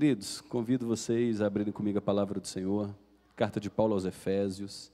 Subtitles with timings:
[0.00, 2.94] Queridos, convido vocês a abrirem comigo a palavra do Senhor,
[3.34, 4.92] carta de Paulo aos Efésios,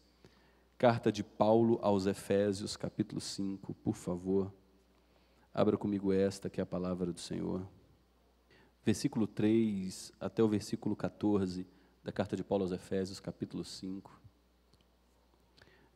[0.78, 4.50] carta de Paulo aos Efésios, capítulo 5, por favor.
[5.52, 7.68] Abra comigo esta, que é a palavra do Senhor.
[8.82, 11.66] Versículo 3 até o versículo 14
[12.02, 14.10] da carta de Paulo aos Efésios, capítulo 5.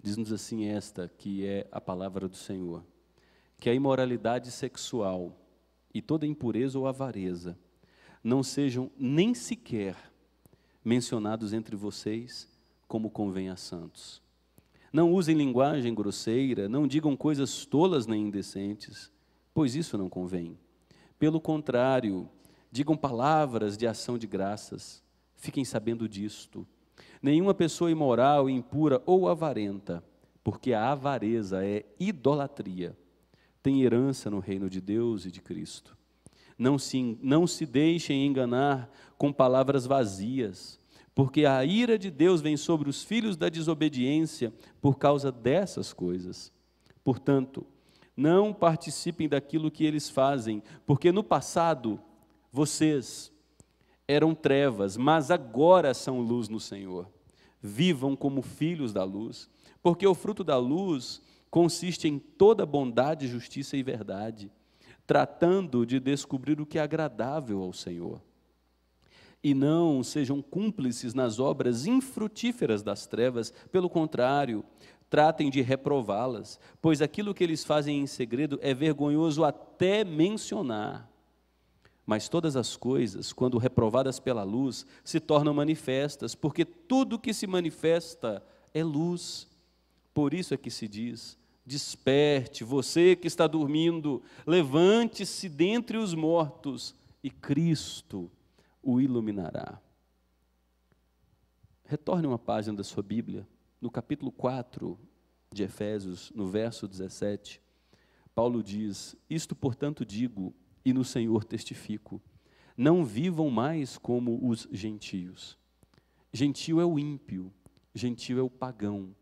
[0.02, 2.84] Diz-nos assim esta, que é a palavra do Senhor,
[3.58, 5.34] que a imoralidade sexual
[5.94, 7.58] e toda impureza ou avareza
[8.22, 9.96] não sejam nem sequer
[10.84, 12.48] mencionados entre vocês
[12.86, 14.22] como convém a santos.
[14.92, 19.10] Não usem linguagem grosseira, não digam coisas tolas nem indecentes,
[19.52, 20.58] pois isso não convém.
[21.18, 22.28] Pelo contrário,
[22.70, 25.02] digam palavras de ação de graças.
[25.36, 26.66] Fiquem sabendo disto
[27.22, 30.02] nenhuma pessoa imoral, impura ou avarenta,
[30.42, 32.96] porque a avareza é idolatria,
[33.62, 35.96] tem herança no reino de Deus e de Cristo.
[36.58, 40.80] Não se, não se deixem enganar com palavras vazias,
[41.14, 46.52] porque a ira de Deus vem sobre os filhos da desobediência por causa dessas coisas.
[47.04, 47.64] Portanto,
[48.16, 52.00] não participem daquilo que eles fazem, porque no passado
[52.52, 53.32] vocês
[54.06, 57.08] eram trevas, mas agora são luz no Senhor.
[57.60, 59.48] Vivam como filhos da luz,
[59.82, 64.50] porque o fruto da luz consiste em toda bondade, justiça e verdade,
[65.08, 68.20] tratando de descobrir o que é agradável ao Senhor.
[69.42, 74.62] E não sejam cúmplices nas obras infrutíferas das trevas, pelo contrário,
[75.08, 81.10] tratem de reprová-las, pois aquilo que eles fazem em segredo é vergonhoso até mencionar.
[82.04, 87.46] Mas todas as coisas, quando reprovadas pela luz, se tornam manifestas, porque tudo que se
[87.46, 88.44] manifesta
[88.74, 89.48] é luz.
[90.12, 91.38] Por isso é que se diz:
[91.68, 98.30] desperte, você que está dormindo, levante-se dentre os mortos, e Cristo
[98.82, 99.78] o iluminará.
[101.84, 103.46] Retorne uma página da sua Bíblia,
[103.80, 104.98] no capítulo 4
[105.52, 107.60] de Efésios, no verso 17.
[108.34, 110.54] Paulo diz: Isto, portanto, digo
[110.84, 112.20] e no Senhor testifico.
[112.76, 115.58] Não vivam mais como os gentios.
[116.32, 117.52] Gentio é o ímpio,
[117.94, 119.14] gentio é o pagão.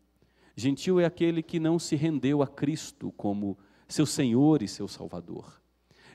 [0.59, 3.55] Gentio é aquele que não se rendeu a Cristo como
[3.87, 5.61] seu Senhor e seu Salvador.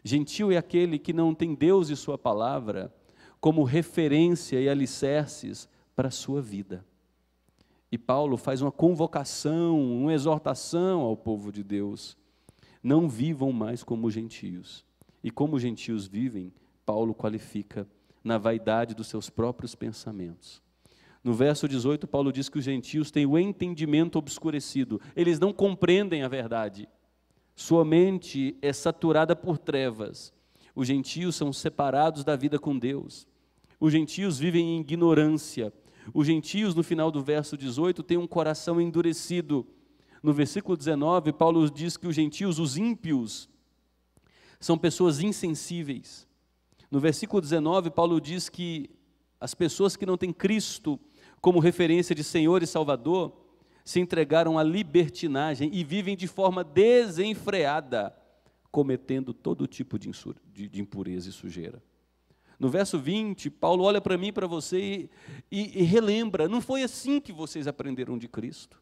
[0.03, 2.92] Gentio é aquele que não tem Deus e Sua palavra
[3.41, 6.84] como referência e alicerces para a sua vida.
[7.91, 12.16] E Paulo faz uma convocação, uma exortação ao povo de Deus:
[12.82, 14.84] não vivam mais como gentios.
[15.22, 16.52] E como os gentios vivem,
[16.84, 17.86] Paulo qualifica
[18.25, 20.60] na vaidade dos seus próprios pensamentos.
[21.22, 26.22] No verso 18, Paulo diz que os gentios têm o entendimento obscurecido, eles não compreendem
[26.22, 26.88] a verdade.
[27.55, 30.32] Sua mente é saturada por trevas.
[30.75, 33.27] Os gentios são separados da vida com Deus.
[33.78, 35.72] Os gentios vivem em ignorância.
[36.12, 39.66] Os gentios, no final do verso 18, têm um coração endurecido.
[40.22, 43.49] No versículo 19, Paulo diz que os gentios, os ímpios,
[44.59, 46.27] são pessoas insensíveis.
[46.91, 48.91] No versículo 19, Paulo diz que
[49.41, 51.00] as pessoas que não têm Cristo
[51.42, 53.32] como referência de Senhor e Salvador
[53.84, 58.16] se entregaram à libertinagem e vivem de forma desenfreada,
[58.70, 60.08] cometendo todo tipo de,
[60.81, 61.82] impureza e sujeira.
[62.60, 65.10] No verso 20, Paulo olha para mim para você
[65.50, 68.81] e, e relembra: não foi assim que vocês aprenderam de Cristo.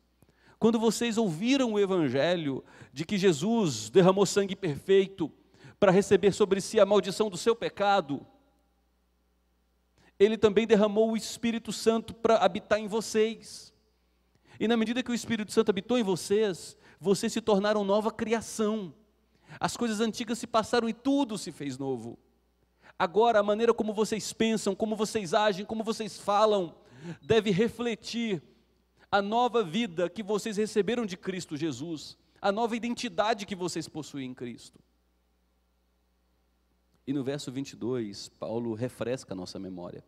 [0.59, 2.63] Quando vocês ouviram o Evangelho
[2.93, 5.33] de que Jesus derramou sangue perfeito,
[5.79, 8.27] para receber sobre si a maldição do seu pecado,
[10.21, 13.73] ele também derramou o Espírito Santo para habitar em vocês.
[14.61, 18.95] E na medida que o Espírito Santo habitou em vocês, vocês se tornaram nova criação.
[19.59, 22.19] As coisas antigas se passaram e tudo se fez novo.
[22.99, 26.75] Agora, a maneira como vocês pensam, como vocês agem, como vocês falam,
[27.23, 28.43] deve refletir
[29.11, 34.29] a nova vida que vocês receberam de Cristo Jesus, a nova identidade que vocês possuem
[34.29, 34.79] em Cristo.
[37.07, 40.05] E no verso 22, Paulo refresca a nossa memória.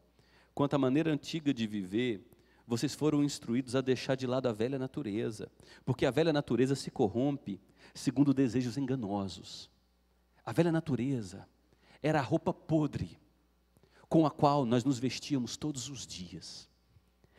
[0.55, 2.27] Quanto à maneira antiga de viver,
[2.67, 5.51] vocês foram instruídos a deixar de lado a velha natureza,
[5.85, 7.61] porque a velha natureza se corrompe
[7.95, 9.71] segundo desejos enganosos.
[10.45, 11.49] A velha natureza
[12.03, 13.19] era a roupa podre
[14.09, 16.69] com a qual nós nos vestíamos todos os dias.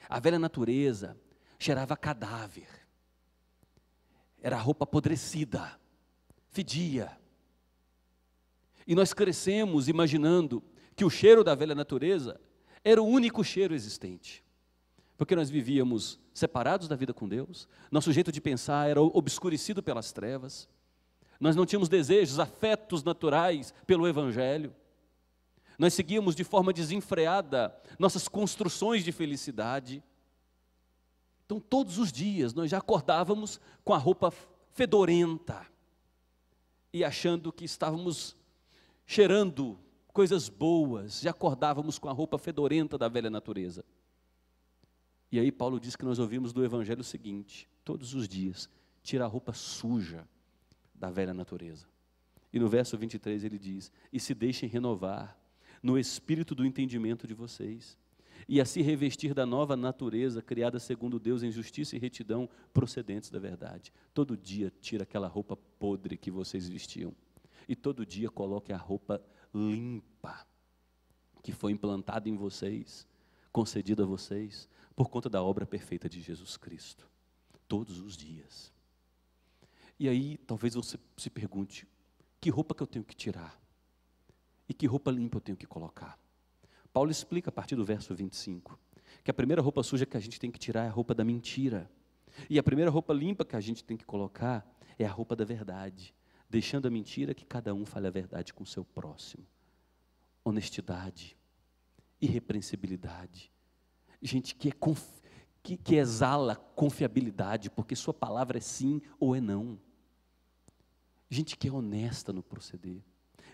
[0.10, 1.18] A velha natureza
[1.60, 2.68] cheirava cadáver,
[4.42, 5.80] era a roupa apodrecida,
[6.50, 7.18] fedia,
[8.86, 10.62] e nós crescemos imaginando
[10.96, 12.40] que o cheiro da velha natureza
[12.84, 14.44] era o único cheiro existente.
[15.18, 20.12] Porque nós vivíamos separados da vida com Deus, nosso jeito de pensar era obscurecido pelas
[20.12, 20.68] trevas,
[21.40, 24.74] nós não tínhamos desejos, afetos naturais pelo Evangelho,
[25.78, 30.04] nós seguíamos de forma desenfreada nossas construções de felicidade.
[31.46, 34.32] Então, todos os dias nós já acordávamos com a roupa
[34.72, 35.66] fedorenta
[36.92, 38.36] e achando que estávamos
[39.06, 39.80] cheirando
[40.14, 43.84] coisas boas, já acordávamos com a roupa fedorenta da velha natureza.
[45.32, 48.70] E aí Paulo diz que nós ouvimos do evangelho o seguinte, todos os dias,
[49.02, 50.28] tira a roupa suja
[50.94, 51.88] da velha natureza.
[52.54, 55.36] E no verso 23 ele diz: "E se deixem renovar
[55.82, 57.98] no espírito do entendimento de vocês,
[58.48, 63.30] e a se revestir da nova natureza criada segundo Deus em justiça e retidão procedentes
[63.30, 63.92] da verdade.
[64.14, 67.16] Todo dia tira aquela roupa podre que vocês vestiam
[67.68, 69.22] e todo dia coloque a roupa
[69.54, 70.46] limpa
[71.42, 73.08] que foi implantada em vocês,
[73.52, 77.08] concedida a vocês por conta da obra perfeita de Jesus Cristo.
[77.68, 78.72] Todos os dias.
[80.00, 81.88] E aí, talvez você se pergunte:
[82.40, 83.60] que roupa que eu tenho que tirar?
[84.68, 86.20] E que roupa limpa eu tenho que colocar?
[86.92, 88.80] Paulo explica a partir do verso 25
[89.24, 91.24] que a primeira roupa suja que a gente tem que tirar é a roupa da
[91.24, 91.90] mentira.
[92.50, 94.66] E a primeira roupa limpa que a gente tem que colocar
[94.98, 96.14] é a roupa da verdade,
[96.54, 99.44] deixando a mentira que cada um fale a verdade com o seu próximo.
[100.46, 101.36] Honestidade,
[102.22, 103.52] irrepreensibilidade.
[104.22, 105.04] Gente que, é conf,
[105.64, 109.80] que, que exala confiabilidade, porque sua palavra é sim ou é não.
[111.28, 113.02] Gente que é honesta no proceder.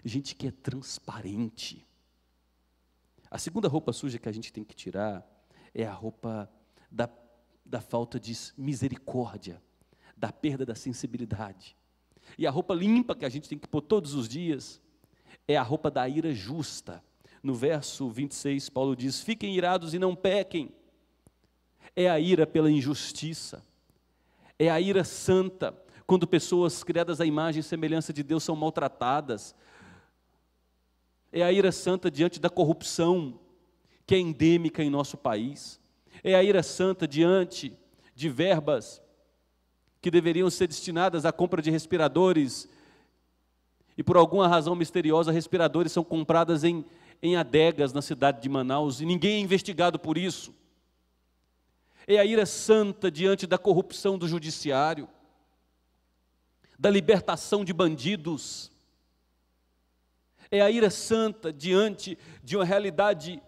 [0.03, 1.87] Gente que é transparente.
[3.31, 5.25] A segunda roupa suja que a gente tem que tirar
[5.73, 6.51] é a roupa
[6.91, 7.09] da,
[7.65, 9.63] da falta de misericórdia,
[10.17, 11.78] da perda da sensibilidade.
[12.37, 14.81] E a roupa limpa que a gente tem que pôr todos os dias
[15.47, 17.03] é a roupa da ira justa.
[17.41, 20.71] No verso 26, Paulo diz: Fiquem irados e não pequem.
[21.95, 23.65] É a ira pela injustiça,
[24.57, 29.55] é a ira santa, quando pessoas criadas à imagem e semelhança de Deus são maltratadas,
[31.31, 33.39] é a ira santa diante da corrupção
[34.05, 35.79] que é endêmica em nosso país.
[36.23, 37.77] É a ira santa diante
[38.15, 39.01] de verbas
[40.01, 42.67] que deveriam ser destinadas à compra de respiradores
[43.97, 46.85] e por alguma razão misteriosa respiradores são compradas em,
[47.21, 50.53] em adegas na cidade de Manaus e ninguém é investigado por isso.
[52.07, 55.07] É a ira santa diante da corrupção do judiciário,
[56.77, 58.71] da libertação de bandidos,
[60.49, 63.41] é a ira santa diante de uma realidade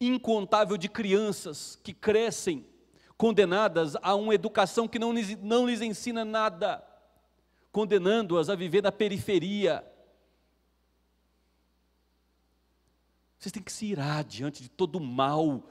[0.00, 2.64] incontável de crianças que crescem
[3.24, 6.86] condenadas a uma educação que não lhes, não lhes ensina nada,
[7.72, 9.82] condenando-as a viver na periferia.
[13.38, 15.70] Vocês têm que se irar diante de todo o mal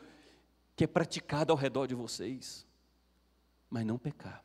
[0.76, 2.66] que é praticado ao redor de vocês,
[3.70, 4.44] mas não pecar.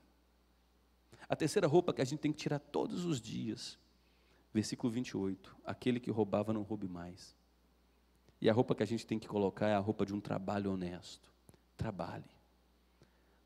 [1.27, 3.79] A terceira roupa que a gente tem que tirar todos os dias
[4.53, 5.57] Versículo 28.
[5.65, 7.35] Aquele que roubava não roube mais.
[8.39, 10.73] E a roupa que a gente tem que colocar é a roupa de um trabalho
[10.73, 11.33] honesto.
[11.75, 12.38] Trabalhe.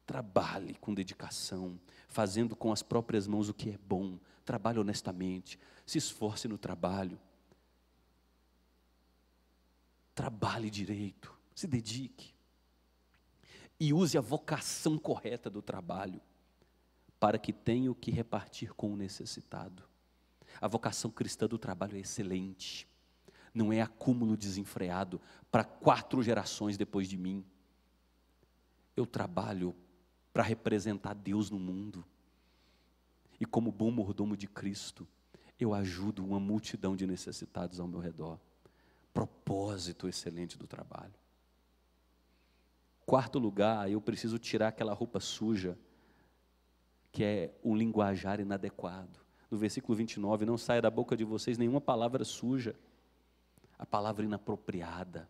[0.06, 1.78] Trabalhe com dedicação,
[2.08, 4.18] fazendo com as próprias mãos o que é bom.
[4.44, 5.58] Trabalhe honestamente.
[5.86, 7.18] Se esforce no trabalho.
[10.14, 11.34] Trabalhe direito.
[11.54, 12.34] Se dedique.
[13.78, 16.20] E use a vocação correta do trabalho
[17.18, 19.84] para que tenha o que repartir com o necessitado.
[20.60, 22.88] A vocação cristã do trabalho é excelente.
[23.54, 25.20] Não é acúmulo desenfreado
[25.50, 27.44] para quatro gerações depois de mim.
[28.96, 29.74] Eu trabalho
[30.32, 32.04] para representar Deus no mundo.
[33.40, 35.06] E como bom mordomo de Cristo,
[35.58, 38.38] eu ajudo uma multidão de necessitados ao meu redor.
[39.12, 41.14] Propósito excelente do trabalho.
[43.04, 45.76] Quarto lugar, eu preciso tirar aquela roupa suja,
[47.10, 49.22] que é um linguajar inadequado
[49.52, 52.74] no versículo 29, não saia da boca de vocês nenhuma palavra suja,
[53.78, 55.28] a palavra inapropriada.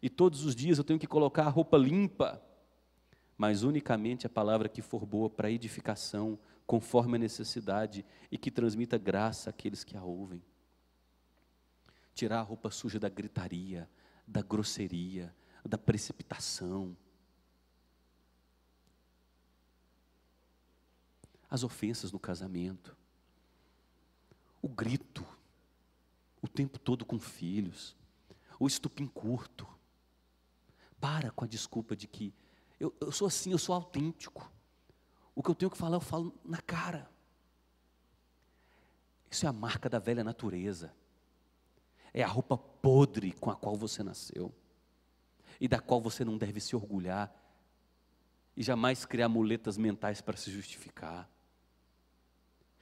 [0.00, 2.40] E todos os dias eu tenho que colocar a roupa limpa,
[3.38, 8.98] mas unicamente a palavra que for boa para edificação, conforme a necessidade e que transmita
[8.98, 10.42] graça àqueles que a ouvem.
[12.12, 13.88] Tirar a roupa suja da gritaria,
[14.26, 16.94] da grosseria, da precipitação.
[21.48, 22.98] As ofensas no casamento
[24.60, 25.24] o grito,
[26.42, 27.96] o tempo todo com filhos,
[28.58, 29.66] o estupim curto.
[31.00, 32.34] Para com a desculpa de que
[32.78, 34.50] eu, eu sou assim, eu sou autêntico.
[35.34, 37.10] O que eu tenho que falar, eu falo na cara.
[39.30, 40.92] Isso é a marca da velha natureza.
[42.12, 44.52] É a roupa podre com a qual você nasceu.
[45.60, 47.32] E da qual você não deve se orgulhar.
[48.56, 51.28] E jamais criar muletas mentais para se justificar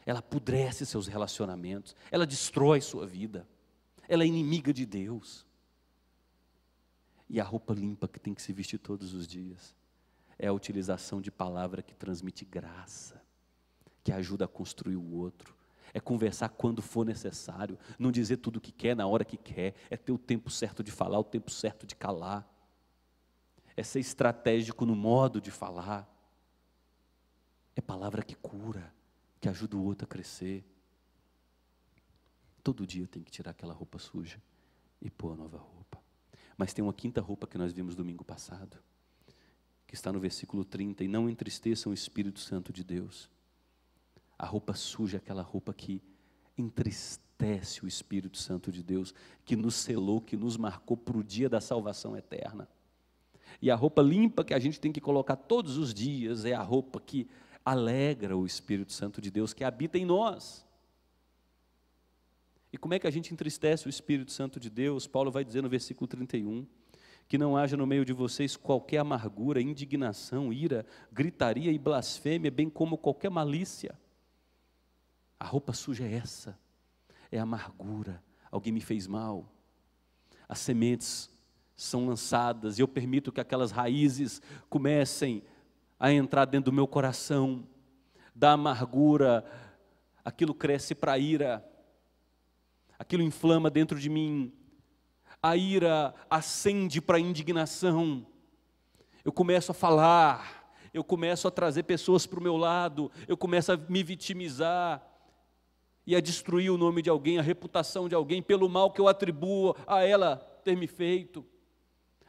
[0.07, 3.47] ela apodrece seus relacionamentos, ela destrói sua vida,
[4.09, 5.45] ela é inimiga de Deus.
[7.29, 9.75] E a roupa limpa que tem que se vestir todos os dias
[10.39, 13.23] é a utilização de palavra que transmite graça,
[14.05, 15.57] que ajuda a construir o outro.
[15.95, 19.75] É conversar quando for necessário, não dizer tudo o que quer na hora que quer,
[19.89, 22.47] é ter o tempo certo de falar, o tempo certo de calar.
[23.75, 26.07] É ser estratégico no modo de falar.
[27.75, 28.93] É palavra que cura,
[29.41, 30.65] que ajuda o outro a crescer.
[32.63, 34.43] Todo dia tem que tirar aquela roupa suja
[35.01, 36.03] e pôr a nova roupa.
[36.59, 38.79] Mas tem uma quinta roupa que nós vimos domingo passado,
[39.87, 43.31] que está no versículo 30, e não entristeçam o Espírito Santo de Deus.
[44.39, 46.03] A roupa suja é aquela roupa que
[46.59, 49.15] entristece o Espírito Santo de Deus,
[49.45, 52.69] que nos selou, que nos marcou para o dia da salvação eterna.
[53.61, 56.63] E a roupa limpa que a gente tem que colocar todos os dias é a
[56.63, 57.29] roupa que
[57.65, 60.67] alegra o Espírito Santo de Deus que habita em nós.
[62.73, 65.07] E como é que a gente entristece o Espírito Santo de Deus?
[65.07, 66.67] Paulo vai dizer no versículo 31
[67.29, 72.71] que não haja no meio de vocês qualquer amargura, indignação, ira, gritaria e blasfêmia, bem
[72.71, 73.99] como qualquer malícia.
[75.39, 76.59] A roupa suja é essa,
[77.31, 78.23] é amargura.
[78.51, 79.53] Alguém me fez mal.
[80.49, 81.29] As sementes
[81.75, 84.41] são lançadas e eu permito que aquelas raízes
[84.71, 85.43] comecem
[85.99, 87.67] a entrar dentro do meu coração.
[88.35, 89.45] Da amargura,
[90.25, 91.67] aquilo cresce para ira,
[92.99, 94.53] aquilo inflama dentro de mim,
[95.47, 98.27] a ira acende para a indignação.
[99.25, 103.71] Eu começo a falar, eu começo a trazer pessoas para o meu lado, eu começo
[103.71, 105.07] a me vitimizar
[106.05, 109.07] e a destruir o nome de alguém, a reputação de alguém, pelo mal que eu
[109.07, 111.47] atribuo a ela ter me feito.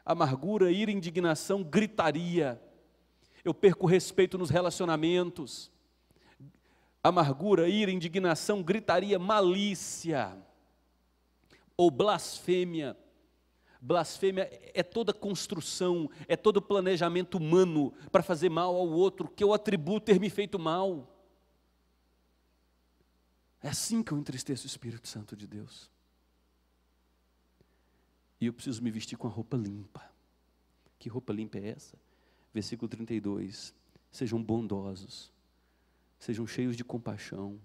[0.05, 2.61] Amargura, ira, indignação, gritaria.
[3.43, 5.71] Eu perco respeito nos relacionamentos.
[7.03, 10.37] Amargura, ira, indignação, gritaria, malícia
[11.75, 12.95] ou blasfêmia.
[13.87, 19.53] Blasfêmia é toda construção, é todo planejamento humano para fazer mal ao outro, que eu
[19.53, 21.09] atribuo ter me feito mal.
[23.63, 25.89] É assim que eu entristeço o Espírito Santo de Deus.
[28.41, 30.03] E eu preciso me vestir com a roupa limpa.
[30.99, 31.97] Que roupa limpa é essa?
[32.53, 33.73] Versículo 32.
[34.11, 35.31] Sejam bondosos,
[36.19, 37.57] sejam cheios de compaixão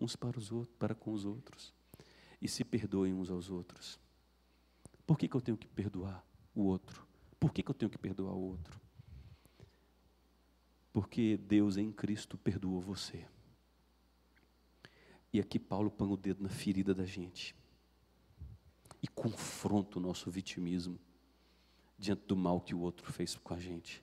[0.00, 1.74] uns para os outros, para com os outros
[2.40, 3.98] e se perdoem uns aos outros.
[5.06, 7.06] Por que, que eu tenho que perdoar o outro?
[7.38, 8.80] Por que, que eu tenho que perdoar o outro?
[10.92, 13.26] Porque Deus em Cristo perdoou você.
[15.32, 17.54] E aqui Paulo põe o dedo na ferida da gente
[19.02, 20.98] e confronta o nosso vitimismo
[21.98, 24.02] diante do mal que o outro fez com a gente.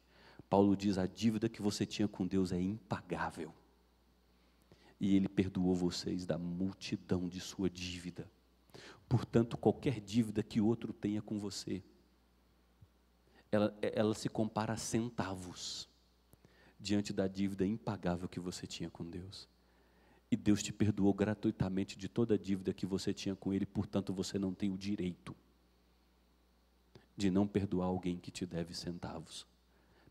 [0.50, 3.54] Paulo diz: a dívida que você tinha com Deus é impagável
[5.00, 8.30] e Ele perdoou vocês da multidão de sua dívida.
[9.12, 11.84] Portanto, qualquer dívida que outro tenha com você,
[13.52, 15.86] ela, ela se compara a centavos
[16.80, 19.50] diante da dívida impagável que você tinha com Deus.
[20.32, 24.14] E Deus te perdoou gratuitamente de toda a dívida que você tinha com Ele, portanto,
[24.14, 25.36] você não tem o direito
[27.18, 29.46] de não perdoar alguém que te deve centavos,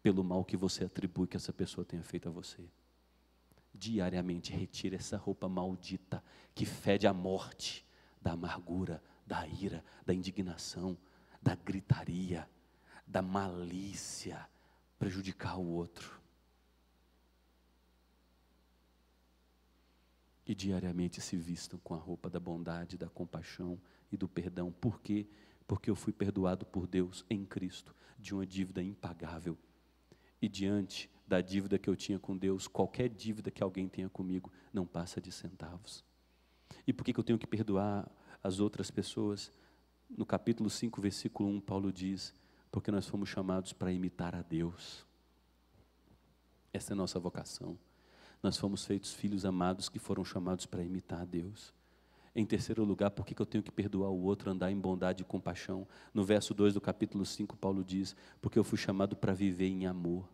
[0.03, 2.69] pelo mal que você atribui que essa pessoa tenha feito a você
[3.73, 6.23] diariamente retire essa roupa maldita
[6.55, 7.87] que fede a morte,
[8.21, 10.97] da amargura, da ira, da indignação,
[11.41, 12.49] da gritaria,
[13.07, 14.49] da malícia,
[14.99, 16.21] prejudicar o outro.
[20.47, 24.73] E diariamente se vistam com a roupa da bondade, da compaixão e do perdão.
[24.73, 25.29] Por quê?
[25.67, 29.57] Porque eu fui perdoado por Deus em Cristo de uma dívida impagável.
[30.43, 34.51] E diante da dívida que eu tinha com Deus, qualquer dívida que alguém tenha comigo,
[34.73, 36.05] não passa de centavos.
[36.87, 38.11] E por que, eu tenho que perdoar
[38.43, 39.51] as outras pessoas?
[40.09, 42.35] No capítulo 5, versículo 1, Paulo diz:
[42.71, 45.07] Porque nós fomos chamados para imitar a Deus.
[46.73, 47.79] Essa é a nossa vocação.
[48.43, 51.75] Nós fomos feitos filhos amados que foram chamados para imitar a Deus.
[52.35, 55.23] Em terceiro lugar, por que, que eu tenho que perdoar o outro, andar em bondade
[55.23, 55.87] e compaixão?
[56.15, 59.87] No verso 2 do capítulo 5, Paulo diz: Porque eu fui chamado para viver em
[59.87, 60.29] amor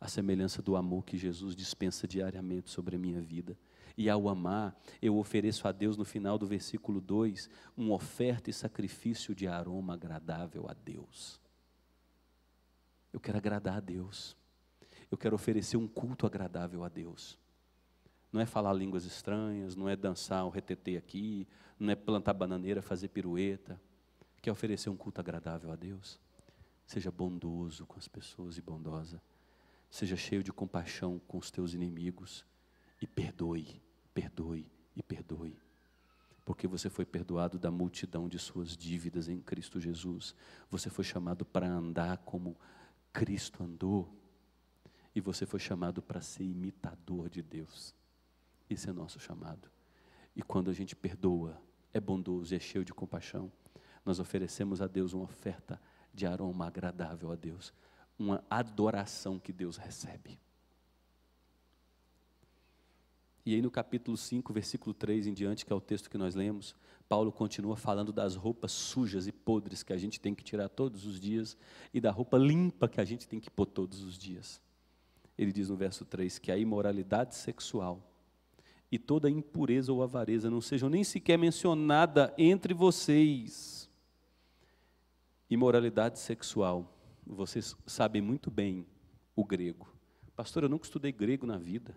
[0.00, 3.56] a semelhança do amor que Jesus dispensa diariamente sobre a minha vida.
[3.96, 8.52] E ao amar, eu ofereço a Deus, no final do versículo 2, uma oferta e
[8.52, 11.40] sacrifício de aroma agradável a Deus.
[13.12, 14.36] Eu quero agradar a Deus.
[15.10, 17.38] Eu quero oferecer um culto agradável a Deus.
[18.32, 21.46] Não é falar línguas estranhas, não é dançar um retetê aqui,
[21.78, 23.80] não é plantar bananeira, fazer pirueta.
[24.42, 26.18] Quer oferecer um culto agradável a Deus?
[26.84, 29.22] Seja bondoso com as pessoas e bondosa
[29.94, 32.44] Seja cheio de compaixão com os teus inimigos
[33.00, 33.80] e perdoe,
[34.14, 34.66] perdoe
[34.96, 35.58] e perdoe.
[36.44, 40.34] porque você foi perdoado da multidão de suas dívidas em Cristo Jesus.
[40.70, 42.54] Você foi chamado para andar como
[43.14, 44.14] Cristo andou.
[45.14, 47.94] E você foi chamado para ser imitador de Deus.
[48.68, 49.70] Esse é nosso chamado.
[50.36, 51.58] E quando a gente perdoa,
[51.94, 53.50] é bondoso e é cheio de compaixão,
[54.04, 55.80] nós oferecemos a Deus uma oferta
[56.12, 57.72] de aroma agradável a Deus,
[58.18, 60.38] uma adoração que Deus recebe.
[63.46, 66.34] E aí no capítulo 5, versículo 3 em diante, que é o texto que nós
[66.34, 66.74] lemos,
[67.08, 71.04] Paulo continua falando das roupas sujas e podres que a gente tem que tirar todos
[71.04, 71.56] os dias
[71.92, 74.62] e da roupa limpa que a gente tem que pôr todos os dias.
[75.36, 78.00] Ele diz no verso 3 que a imoralidade sexual
[78.90, 83.90] e toda impureza ou avareza não sejam nem sequer mencionada entre vocês.
[85.50, 86.96] Imoralidade sexual,
[87.26, 88.86] vocês sabem muito bem
[89.36, 89.92] o grego.
[90.34, 91.94] Pastor, eu nunca estudei grego na vida.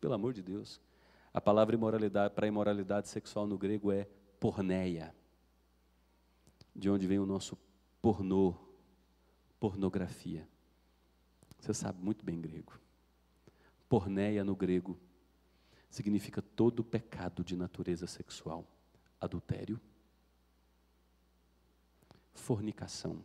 [0.00, 0.80] Pelo amor de Deus.
[1.32, 4.08] A palavra imoralidade para imoralidade sexual no grego é
[4.40, 5.14] porneia.
[6.74, 7.58] De onde vem o nosso
[8.00, 8.54] pornô,
[9.58, 10.48] pornografia.
[11.58, 12.78] Você sabe muito bem grego.
[13.88, 14.98] Porneia no grego
[15.90, 18.66] significa todo pecado de natureza sexual,
[19.20, 19.80] adultério,
[22.34, 23.24] fornicação.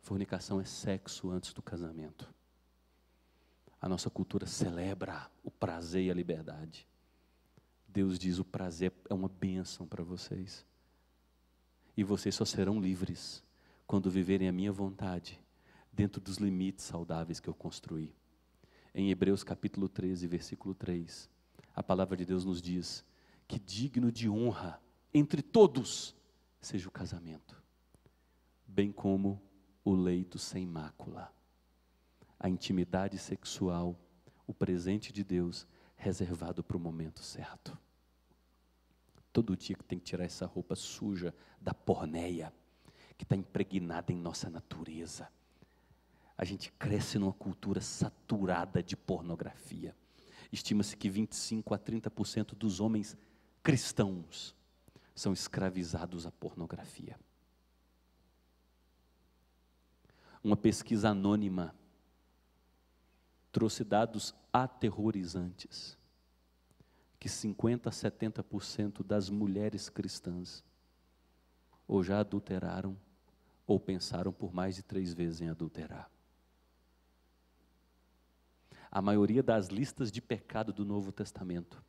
[0.00, 2.32] Fornicação é sexo antes do casamento.
[3.86, 6.88] A nossa cultura celebra o prazer e a liberdade.
[7.86, 10.66] Deus diz: o prazer é uma bênção para vocês.
[11.96, 13.44] E vocês só serão livres
[13.86, 15.40] quando viverem a minha vontade,
[15.92, 18.12] dentro dos limites saudáveis que eu construí.
[18.92, 21.30] Em Hebreus capítulo 13, versículo 3,
[21.72, 23.04] a palavra de Deus nos diz
[23.46, 24.82] que digno de honra
[25.14, 26.12] entre todos
[26.60, 27.62] seja o casamento,
[28.66, 29.40] bem como
[29.84, 31.35] o leito sem mácula
[32.38, 33.98] a intimidade sexual,
[34.46, 35.66] o presente de Deus
[35.96, 37.76] reservado para o momento certo.
[39.32, 42.52] Todo dia que tem que tirar essa roupa suja da porneia,
[43.16, 45.28] que está impregnada em nossa natureza.
[46.36, 49.96] A gente cresce numa cultura saturada de pornografia.
[50.52, 53.16] Estima-se que 25 a 30% dos homens
[53.62, 54.54] cristãos
[55.14, 57.18] são escravizados à pornografia.
[60.44, 61.74] Uma pesquisa anônima
[63.56, 65.96] trouxe dados aterrorizantes.
[67.18, 70.62] Que 50 a 70% das mulheres cristãs
[71.88, 72.94] ou já adulteraram
[73.66, 76.10] ou pensaram por mais de três vezes em adulterar.
[78.90, 81.82] A maioria das listas de pecado do Novo Testamento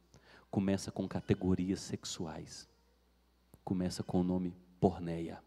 [0.50, 2.66] começa com categorias sexuais.
[3.66, 5.44] Começa com o nome porneia.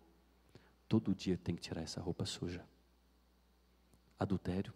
[0.86, 2.62] Todo dia tem que tirar essa roupa suja.
[4.18, 4.74] Adultério,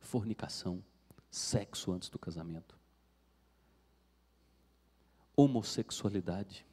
[0.00, 0.82] fornicação,
[1.30, 2.76] sexo antes do casamento,
[5.36, 6.66] homossexualidade,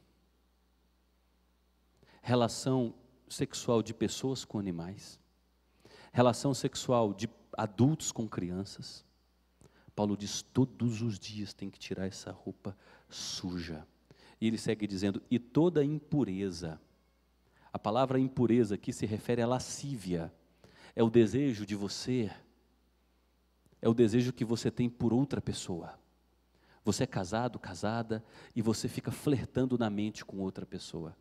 [2.22, 2.94] relação
[3.30, 5.20] sexual de pessoas com animais,
[6.12, 9.06] relação sexual de adultos com crianças.
[9.96, 12.78] Paulo diz: todos os dias tem que tirar essa roupa
[13.10, 13.88] suja.
[14.40, 16.80] E ele segue dizendo: e toda impureza.
[17.72, 20.34] A palavra impureza aqui se refere à lascívia,
[20.96, 22.32] é o desejo de você
[23.82, 25.98] é o desejo que você tem por outra pessoa.
[26.84, 28.24] Você é casado, casada,
[28.56, 31.16] e você fica flertando na mente com outra pessoa.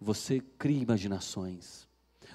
[0.00, 1.88] Você cria imaginações.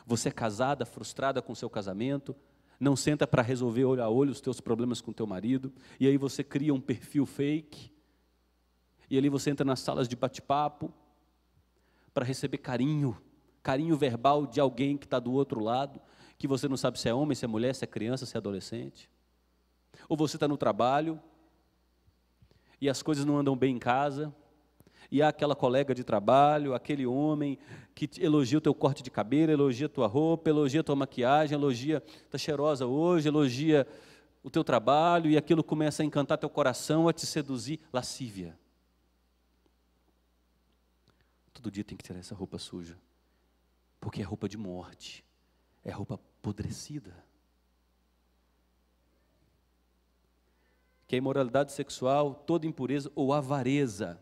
[0.06, 2.36] Você é casada, frustrada com seu casamento,
[2.80, 6.18] não senta para resolver olho a olho os teus problemas com teu marido, e aí
[6.18, 7.92] você cria um perfil fake,
[9.10, 10.92] e ali você entra nas salas de bate-papo
[12.14, 13.16] para receber carinho,
[13.62, 16.02] carinho verbal de alguém que está do outro lado,
[16.38, 18.40] que você não sabe se é homem, se é mulher, se é criança, se é
[18.40, 19.11] adolescente.
[20.12, 21.18] Ou você está no trabalho
[22.82, 24.36] e as coisas não andam bem em casa,
[25.10, 27.58] e há aquela colega de trabalho, aquele homem
[27.96, 31.56] que elogia o teu corte de cabelo, elogia a tua roupa, elogia a tua maquiagem,
[31.58, 33.88] elogia, está cheirosa hoje, elogia
[34.44, 38.60] o teu trabalho, e aquilo começa a encantar teu coração, a te seduzir, lascívia.
[41.54, 42.98] Todo dia tem que tirar essa roupa suja,
[43.98, 45.24] porque é roupa de morte,
[45.86, 47.31] é roupa apodrecida.
[51.12, 54.18] Que é imoralidade sexual, toda impureza ou avareza.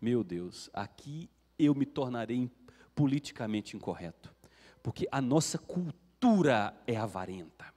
[0.00, 2.50] Meu Deus, aqui eu me tornarei
[2.92, 4.34] politicamente incorreto,
[4.82, 7.72] porque a nossa cultura é avarenta.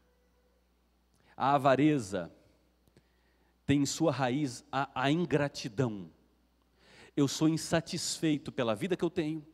[1.38, 2.34] A avareza
[3.63, 6.10] tem em sua raiz a, a ingratidão.
[7.15, 9.45] Eu sou insatisfeito pela vida que eu tenho,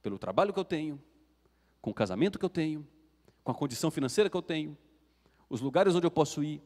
[0.00, 0.98] pelo trabalho que eu tenho,
[1.82, 2.88] com o casamento que eu tenho,
[3.42, 4.74] com a condição financeira que eu tenho,
[5.54, 6.60] os lugares onde eu posso ir,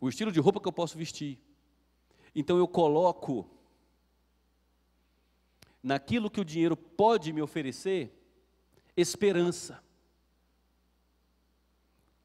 [0.00, 1.38] o estilo de roupa que eu posso vestir.
[2.34, 3.46] Então eu coloco
[5.82, 8.10] naquilo que o dinheiro pode me oferecer
[8.96, 9.84] esperança.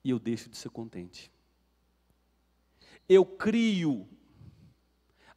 [0.02, 1.30] E eu deixo de ser contente.
[3.10, 4.08] Eu crio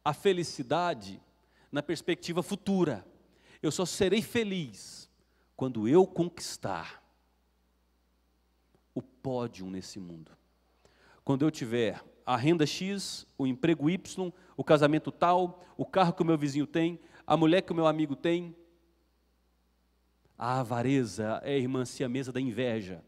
[0.05, 1.21] a felicidade
[1.69, 3.05] na perspectiva futura.
[3.61, 5.11] Eu só serei feliz
[5.57, 7.03] quando eu conquistar
[8.95, 10.39] o pódio nesse mundo.
[11.23, 16.21] Quando eu tiver a renda X, o emprego Y, o casamento tal, o carro que
[16.21, 18.55] o meu vizinho tem, a mulher que o meu amigo tem.
[20.37, 23.03] A avareza é a irmã siamesa da inveja.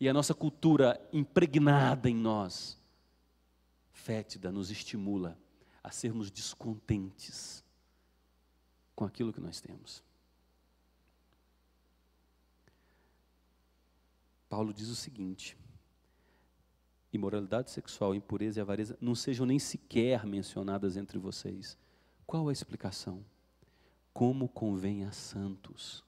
[0.00, 2.78] E a nossa cultura impregnada em nós,
[3.90, 5.38] fétida, nos estimula
[5.82, 7.64] a sermos descontentes
[8.94, 10.02] com aquilo que nós temos.
[14.48, 15.56] Paulo diz o seguinte:
[17.12, 21.78] imoralidade sexual, impureza e avareza não sejam nem sequer mencionadas entre vocês.
[22.26, 23.24] Qual a explicação?
[24.12, 26.04] Como convém a santos.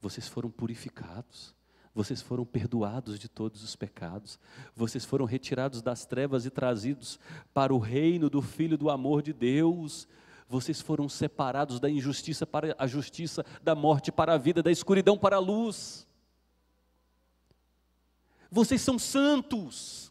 [0.00, 1.54] Vocês foram purificados,
[1.94, 4.38] vocês foram perdoados de todos os pecados,
[4.74, 7.18] vocês foram retirados das trevas e trazidos
[7.52, 10.06] para o reino do Filho do amor de Deus.
[10.48, 15.18] Vocês foram separados da injustiça para a justiça, da morte para a vida, da escuridão
[15.18, 16.06] para a luz.
[18.50, 20.09] Vocês são santos.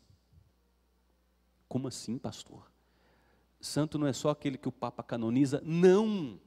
[1.69, 2.69] Como assim, pastor?
[3.61, 6.39] Santo não é só aquele que o Papa canoniza, não.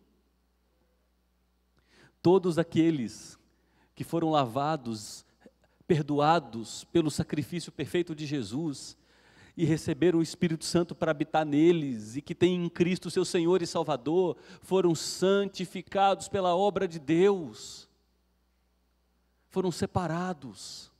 [2.20, 3.38] Todos aqueles
[3.94, 5.24] que foram lavados,
[5.86, 8.96] perdoados pelo sacrifício perfeito de Jesus
[9.56, 13.62] e receberam o Espírito Santo para habitar neles e que têm em Cristo seu Senhor
[13.62, 17.88] e Salvador, foram santificados pela obra de Deus,
[19.48, 20.91] foram separados.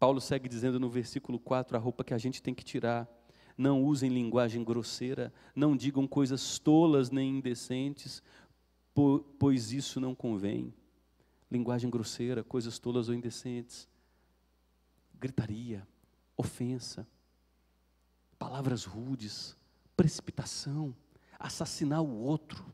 [0.00, 3.06] Paulo segue dizendo no versículo 4 a roupa que a gente tem que tirar.
[3.54, 8.22] Não usem linguagem grosseira, não digam coisas tolas nem indecentes,
[9.38, 10.72] pois isso não convém.
[11.50, 13.86] Linguagem grosseira, coisas tolas ou indecentes,
[15.18, 15.86] gritaria,
[16.34, 17.06] ofensa,
[18.38, 19.54] palavras rudes,
[19.94, 20.96] precipitação,
[21.38, 22.64] assassinar o outro.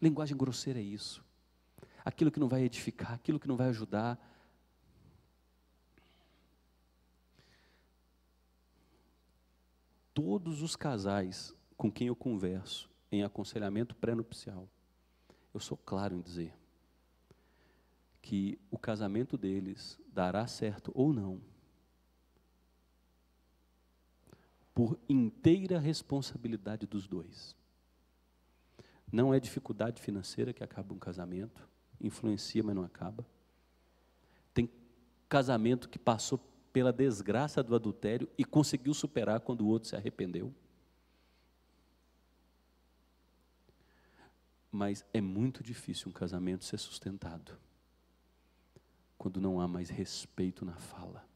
[0.00, 1.22] Linguagem grosseira é isso.
[2.02, 4.18] Aquilo que não vai edificar, aquilo que não vai ajudar,
[10.16, 14.66] todos os casais com quem eu converso em aconselhamento pré-nupcial,
[15.52, 16.54] eu sou claro em dizer
[18.22, 21.38] que o casamento deles dará certo ou não,
[24.74, 27.54] por inteira responsabilidade dos dois.
[29.12, 31.68] Não é dificuldade financeira que acaba um casamento,
[32.00, 33.26] influencia, mas não acaba.
[34.54, 34.70] Tem
[35.28, 36.40] casamento que passou
[36.76, 40.54] pela desgraça do adultério e conseguiu superar quando o outro se arrependeu.
[44.70, 47.58] Mas é muito difícil um casamento ser sustentado
[49.16, 51.26] quando não há mais respeito na fala,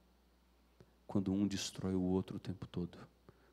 [1.06, 2.98] quando um destrói o outro o tempo todo,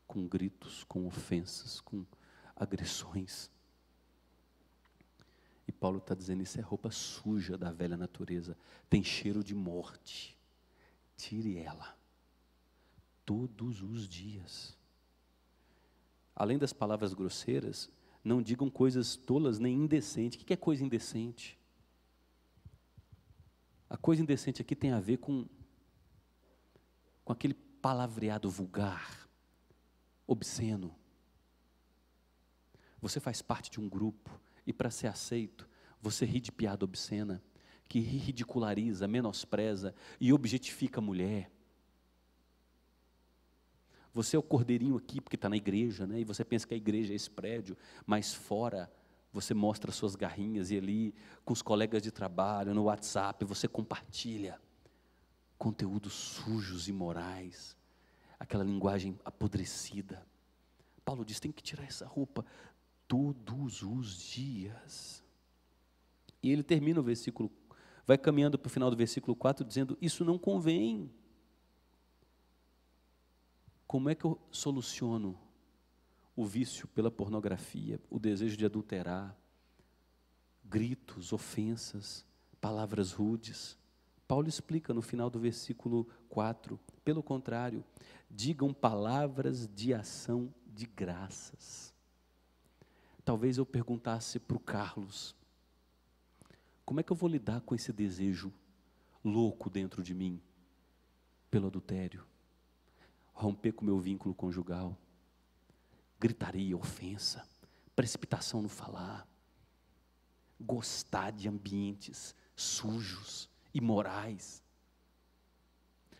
[0.06, 2.06] com gritos, com ofensas, com
[2.54, 3.50] agressões.
[5.66, 8.58] E Paulo está dizendo: isso é roupa suja da velha natureza,
[8.90, 10.37] tem cheiro de morte
[11.18, 11.98] tire ela
[13.26, 14.78] todos os dias.
[16.34, 17.90] Além das palavras grosseiras,
[18.24, 20.40] não digam coisas tolas nem indecentes.
[20.40, 21.58] O que é coisa indecente?
[23.90, 25.46] A coisa indecente aqui tem a ver com,
[27.26, 29.28] com aquele palavreado vulgar,
[30.26, 30.96] obsceno.
[33.02, 34.30] Você faz parte de um grupo
[34.66, 35.68] e para ser aceito,
[36.02, 37.42] você ri de piada obscena
[37.88, 41.52] que ridiculariza, menospreza e objetifica a mulher.
[44.14, 46.20] Você é o cordeirinho aqui porque está na igreja, né?
[46.20, 48.92] E você pensa que a igreja é esse prédio, mas fora
[49.32, 51.14] você mostra suas garrinhas e ali
[51.46, 54.60] com os colegas de trabalho, no WhatsApp, você compartilha
[55.58, 57.78] conteúdos sujos e morais,
[58.40, 60.26] aquela linguagem apodrecida.
[61.06, 62.46] Paulo diz: tem que tirar essa roupa
[63.08, 65.24] todos os dias.
[66.42, 67.50] E ele termina o versículo
[68.08, 71.12] vai caminhando para o final do versículo 4 dizendo: Isso não convém.
[73.86, 75.38] Como é que eu soluciono
[76.36, 79.38] o vício pela pornografia, o desejo de adulterar,
[80.64, 82.26] gritos, ofensas,
[82.62, 83.78] palavras rudes?
[84.28, 87.84] Paulo explica no final do versículo 4: pelo contrário,
[88.32, 91.94] digam palavras de ação de graças.
[93.26, 95.36] Talvez eu perguntasse para o Carlos,
[96.88, 98.52] como é que eu vou lidar com esse desejo
[99.24, 100.42] louco dentro de mim
[101.52, 102.26] pelo adultério?
[103.38, 104.98] romper com o meu vínculo conjugal.
[106.20, 107.48] Gritaria, ofensa,
[107.96, 109.28] precipitação no falar,
[110.60, 114.64] gostar de ambientes sujos, imorais.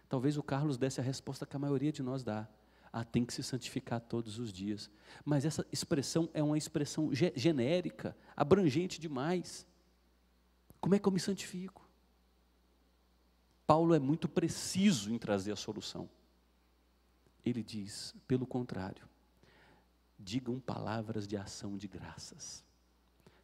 [0.08, 2.48] Talvez o Carlos desse a resposta que a maioria de nós dá.
[2.94, 4.90] Ah, tem que se santificar todos os dias.
[5.26, 9.66] Mas essa expressão é uma expressão genérica, abrangente demais.
[10.80, 11.88] Como é que eu me santifico?
[13.66, 16.10] Paulo é muito preciso em trazer a solução.
[17.44, 19.08] Ele diz, pelo contrário,
[20.18, 22.64] digam palavras de ação de graças.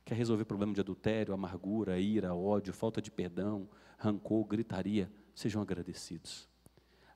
[0.05, 5.11] Quer resolver problema de adultério, amargura, ira, ódio, falta de perdão, rancor, gritaria?
[5.33, 6.47] Sejam agradecidos.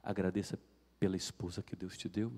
[0.02, 0.58] Agradeça
[1.00, 2.32] pela esposa que Deus te deu.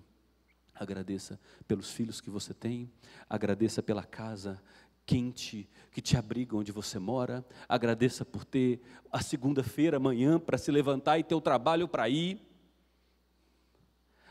[0.74, 2.92] Agradeça pelos filhos que você tem.
[3.30, 4.62] Agradeça pela casa
[5.10, 7.44] quente que te abriga onde você mora.
[7.68, 8.80] Agradeça por ter
[9.12, 12.40] a segunda-feira amanhã para se levantar e ter o trabalho para ir.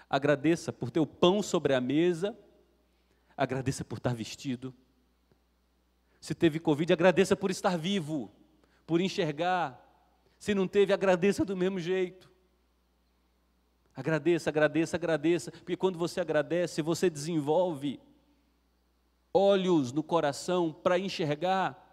[0.09, 2.39] Agradeça por ter o pão sobre a mesa.
[3.37, 4.73] Agradeça por estar vestido.
[6.21, 8.31] Se teve Covid, agradeça por estar vivo,
[8.87, 9.85] por enxergar.
[10.39, 12.31] Se não teve, agradeça do mesmo jeito.
[13.97, 17.99] Agradeça, agradeça, agradeça, porque quando você agradece, você desenvolve
[19.39, 21.85] olhos no coração para enxergar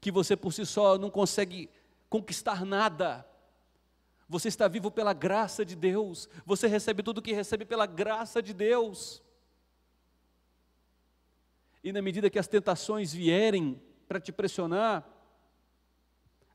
[0.00, 1.68] que você por si só não consegue
[2.08, 3.26] conquistar nada.
[4.28, 8.42] Você está vivo pela graça de Deus, você recebe tudo o que recebe pela graça
[8.42, 9.22] de Deus.
[11.84, 15.06] E na medida que as tentações vierem para te pressionar,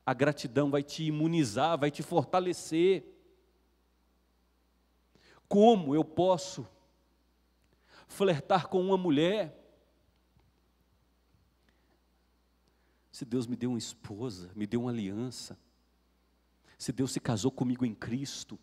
[0.04, 3.04] a gratidão vai te imunizar, vai te fortalecer.
[5.48, 6.66] Como eu posso
[8.12, 9.58] flertar com uma mulher?
[13.10, 15.58] Se Deus me deu uma esposa, me deu uma aliança,
[16.78, 18.58] se Deus se casou comigo em Cristo,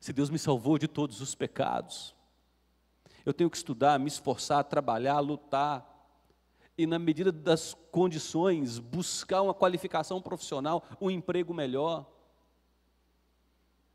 [0.00, 2.14] se Deus me salvou de todos os pecados,
[3.24, 5.86] eu tenho que estudar, me esforçar, trabalhar, lutar,
[6.76, 12.10] e, na medida das condições, buscar uma qualificação profissional, um emprego melhor.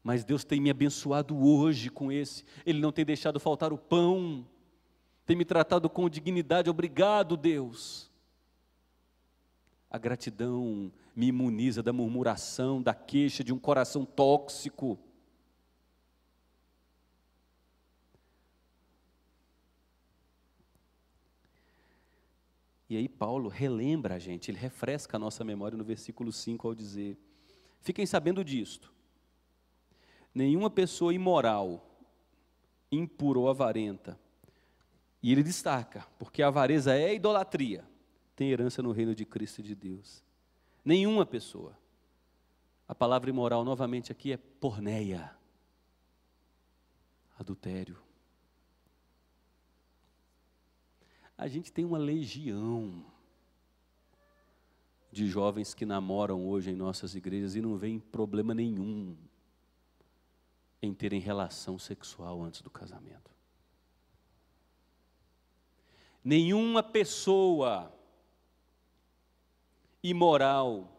[0.03, 4.47] Mas Deus tem me abençoado hoje com esse, Ele não tem deixado faltar o pão,
[5.25, 8.11] tem me tratado com dignidade, obrigado, Deus.
[9.89, 14.99] A gratidão me imuniza da murmuração, da queixa, de um coração tóxico.
[22.87, 26.75] E aí Paulo relembra a gente, ele refresca a nossa memória no versículo 5 ao
[26.75, 27.17] dizer:
[27.81, 28.93] Fiquem sabendo disto.
[30.33, 31.99] Nenhuma pessoa imoral,
[32.91, 34.19] impura ou avarenta,
[35.25, 37.83] e ele destaca, porque a avareza é idolatria,
[38.35, 40.23] tem herança no reino de Cristo e de Deus.
[40.85, 41.75] Nenhuma pessoa.
[42.87, 45.35] A palavra imoral novamente aqui é porneia,
[47.39, 47.97] adultério.
[51.35, 53.03] A gente tem uma legião
[55.11, 59.17] de jovens que namoram hoje em nossas igrejas e não veem problema nenhum
[60.83, 63.34] em terem relação sexual antes do casamento.
[66.25, 67.93] Nenhuma pessoa
[70.03, 70.91] imoral,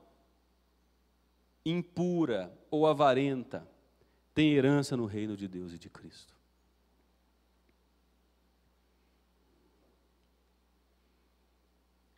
[1.65, 3.69] impura ou avarenta
[4.33, 6.37] tem herança no reino de Deus e de Cristo.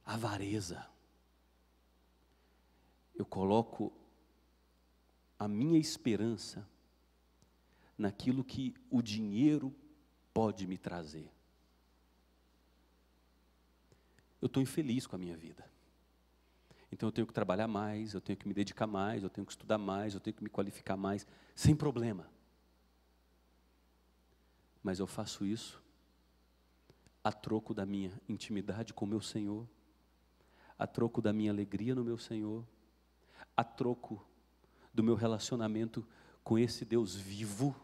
[0.08, 0.88] avareza.
[3.14, 3.92] Eu coloco
[5.38, 6.66] a minha esperança
[7.96, 9.74] naquilo que o dinheiro
[10.32, 11.30] pode me trazer.
[14.40, 15.68] Eu estou infeliz com a minha vida.
[16.90, 19.52] Então eu tenho que trabalhar mais, eu tenho que me dedicar mais, eu tenho que
[19.52, 22.28] estudar mais, eu tenho que me qualificar mais, sem problema.
[24.82, 25.82] Mas eu faço isso
[27.22, 29.68] a troco da minha intimidade com o meu Senhor,
[30.78, 32.66] a troco da minha alegria no meu Senhor,
[33.56, 34.24] a troco
[34.94, 36.06] do meu relacionamento
[36.42, 37.76] com esse Deus vivo.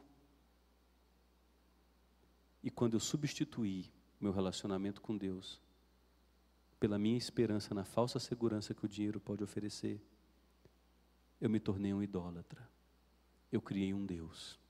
[2.63, 5.61] E quando eu substituí meu relacionamento com Deus
[6.85, 9.99] pela minha esperança na falsa segurança que o dinheiro pode oferecer,
[11.41, 12.61] eu me tornei um idólatra.
[13.51, 14.61] Eu criei um Deus.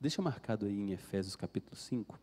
[0.00, 2.18] Deixa marcado aí em Efésios capítulo 5.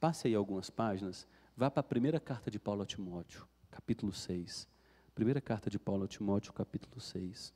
[0.00, 1.24] Passe aí algumas páginas.
[1.56, 4.66] Vá para a primeira carta de Paulo a Timóteo, capítulo 6.
[5.14, 7.54] Primeira carta de Paulo a Timóteo, capítulo 6.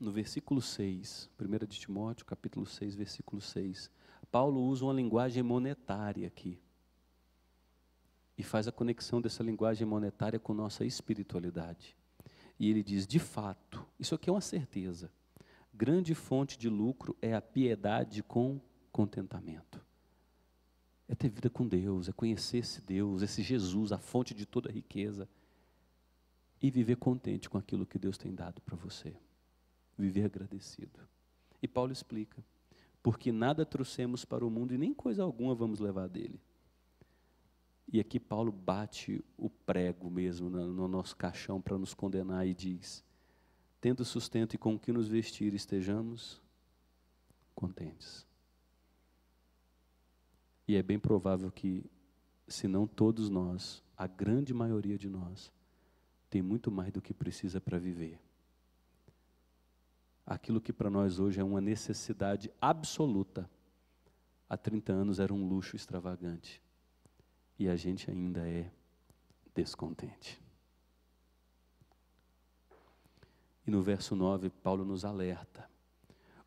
[0.00, 3.90] No versículo 6, 1 de Timóteo, capítulo 6, versículo 6,
[4.30, 6.60] Paulo usa uma linguagem monetária aqui.
[8.36, 11.96] E faz a conexão dessa linguagem monetária com nossa espiritualidade.
[12.58, 15.10] E ele diz: de fato, isso aqui é uma certeza.
[15.72, 18.60] grande fonte de lucro é a piedade com
[18.90, 19.84] contentamento.
[21.08, 24.70] É ter vida com Deus, é conhecer esse Deus, esse Jesus, a fonte de toda
[24.70, 25.28] riqueza.
[26.60, 29.16] E viver contente com aquilo que Deus tem dado para você.
[29.96, 31.00] Viver agradecido.
[31.62, 32.44] E Paulo explica:
[33.08, 36.38] porque nada trouxemos para o mundo e nem coisa alguma vamos levar dele.
[37.90, 42.52] E aqui Paulo bate o prego mesmo no, no nosso caixão para nos condenar e
[42.52, 43.02] diz:
[43.80, 46.38] tendo sustento e com que nos vestir, estejamos
[47.54, 48.26] contentes.
[50.66, 51.90] E é bem provável que,
[52.46, 55.50] se não todos nós, a grande maioria de nós,
[56.28, 58.20] tem muito mais do que precisa para viver.
[60.30, 63.48] Aquilo que para nós hoje é uma necessidade absoluta,
[64.46, 66.60] há 30 anos era um luxo extravagante.
[67.58, 68.70] E a gente ainda é
[69.54, 70.38] descontente.
[73.66, 75.66] E no verso 9, Paulo nos alerta: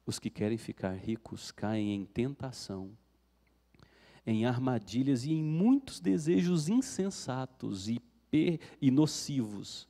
[0.06, 2.96] os que querem ficar ricos caem em tentação,
[4.24, 8.00] em armadilhas e em muitos desejos insensatos e,
[8.80, 9.90] e nocivos,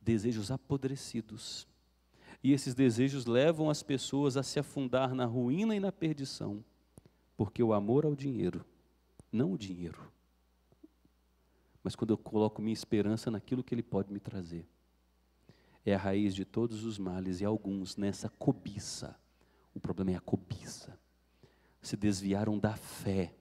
[0.00, 1.68] desejos apodrecidos.
[2.42, 6.64] E esses desejos levam as pessoas a se afundar na ruína e na perdição,
[7.36, 8.64] porque o amor ao dinheiro,
[9.30, 10.10] não o dinheiro,
[11.82, 14.66] mas quando eu coloco minha esperança naquilo que ele pode me trazer
[15.84, 19.16] é a raiz de todos os males e alguns nessa cobiça.
[19.74, 20.98] O problema é a cobiça.
[21.80, 23.34] Se desviaram da fé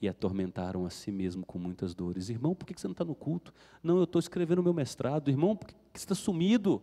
[0.00, 2.28] e atormentaram a si mesmo com muitas dores.
[2.28, 3.52] Irmão, por que você não está no culto?
[3.82, 5.28] Não, eu estou escrevendo o meu mestrado.
[5.28, 6.80] Irmão, por que você está sumido?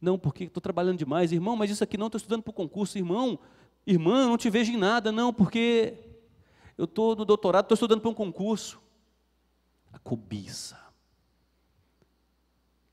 [0.00, 1.32] Não, porque estou trabalhando demais.
[1.32, 2.96] Irmão, mas isso aqui não, estou estudando para o concurso.
[2.96, 3.38] Irmão,
[3.86, 5.10] irmã, não te vejo em nada.
[5.10, 5.94] Não, porque
[6.76, 8.80] eu estou no doutorado, estou estudando para um concurso.
[9.92, 10.78] A cobiça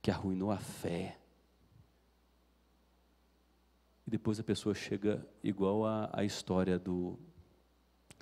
[0.02, 1.20] que arruinou a fé.
[4.08, 7.18] E depois a pessoa chega igual a, a história do,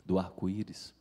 [0.06, 0.94] do arco-íris,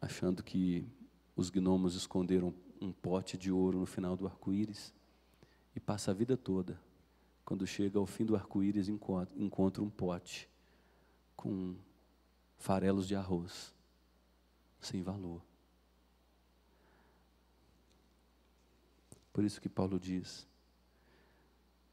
[0.00, 0.86] achando que
[1.34, 4.94] os gnomos esconderam um pote de ouro no final do arco-íris
[5.74, 6.80] e passa a vida toda.
[7.44, 10.48] Quando chega ao fim do arco-íris, encontra, encontra um pote
[11.36, 11.76] com
[12.56, 13.74] farelos de arroz,
[14.80, 15.42] sem valor.
[19.32, 20.46] Por isso que Paulo diz: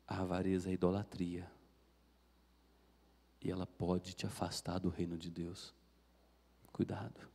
[0.07, 1.51] a avareza é idolatria.
[3.43, 5.73] E ela pode te afastar do reino de Deus.
[6.71, 7.27] Cuidado.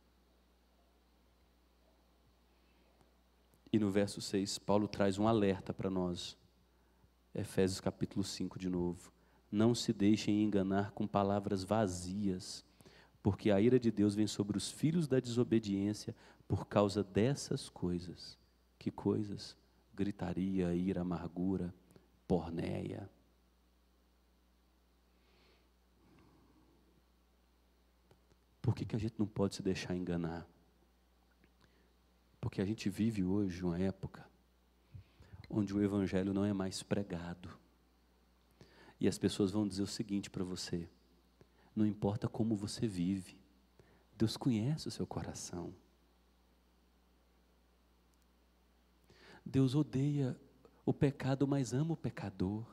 [3.77, 6.35] E no verso 6, Paulo traz um alerta para nós.
[7.31, 9.13] Efésios capítulo 5 de novo.
[9.51, 12.65] Não se deixem enganar com palavras vazias,
[13.21, 16.15] porque a ira de Deus vem sobre os filhos da desobediência
[16.47, 18.35] por causa dessas coisas.
[18.79, 19.55] Que coisas?
[19.93, 21.71] gritaria, ira, amargura,
[22.27, 23.07] pornéia.
[28.59, 30.47] Por que, que a gente não pode se deixar enganar?
[32.47, 34.25] Porque a gente vive hoje uma época
[35.49, 37.49] onde o Evangelho não é mais pregado.
[38.97, 40.89] E as pessoas vão dizer o seguinte para você:
[41.75, 43.37] não importa como você vive,
[44.17, 45.75] Deus conhece o seu coração.
[49.45, 50.39] Deus odeia
[50.85, 52.65] o pecado, mas ama o pecador.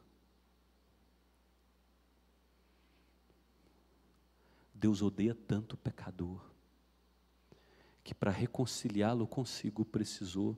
[4.72, 6.53] Deus odeia tanto o pecador,
[8.04, 10.56] que para reconciliá-lo consigo precisou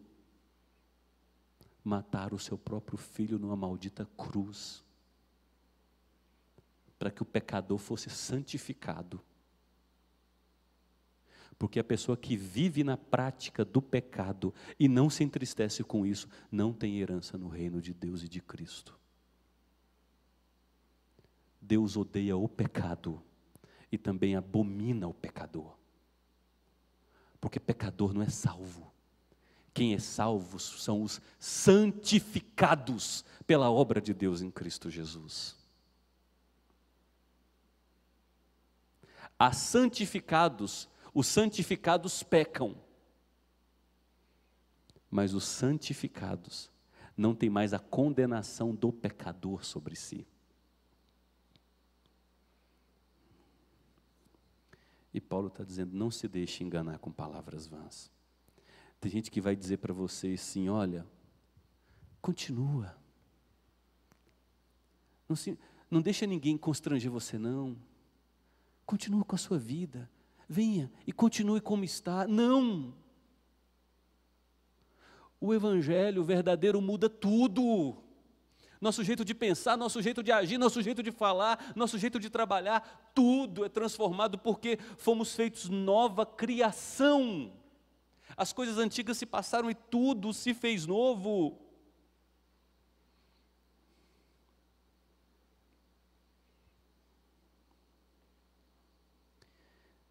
[1.83, 4.85] matar o seu próprio filho numa maldita cruz,
[6.99, 9.23] para que o pecador fosse santificado
[11.59, 16.29] porque a pessoa que vive na prática do pecado e não se entristece com isso,
[16.51, 18.99] não tem herança no reino de Deus e de Cristo.
[21.61, 23.23] Deus odeia o pecado
[23.91, 25.77] e também abomina o pecador.
[27.47, 28.93] Porque pecador não é salvo.
[29.73, 35.55] Quem é salvo são os santificados pela obra de Deus em Cristo Jesus.
[39.39, 42.75] Há santificados os santificados pecam,
[45.09, 46.69] mas os santificados
[47.17, 50.27] não têm mais a condenação do pecador sobre si.
[55.17, 58.13] E Paulo está dizendo: não se deixe enganar com palavras vãs.
[59.01, 61.07] Tem gente que vai dizer para você assim: olha,
[62.21, 62.95] continua.
[65.27, 65.59] Não, se,
[65.91, 67.75] não deixa ninguém constranger você, não.
[68.85, 70.09] Continua com a sua vida
[70.47, 72.29] venha e continue como está.
[72.29, 72.95] Não!
[75.41, 77.97] O Evangelho verdadeiro muda tudo.
[78.87, 82.31] Nosso jeito de pensar, nosso jeito de agir, nosso jeito de falar, nosso jeito de
[82.31, 87.53] trabalhar, tudo é transformado porque fomos feitos nova criação.
[88.37, 91.59] As coisas antigas se passaram e tudo se fez novo.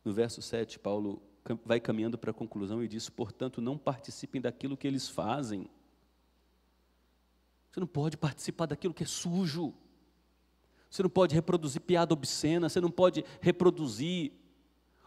[0.04, 1.22] No verso 7, Paulo
[1.64, 5.70] vai caminhando para a conclusão e diz: portanto, não participem daquilo que eles fazem.
[7.76, 9.74] Você não pode participar daquilo que é sujo.
[10.90, 14.32] Você não pode reproduzir piada obscena, você não pode reproduzir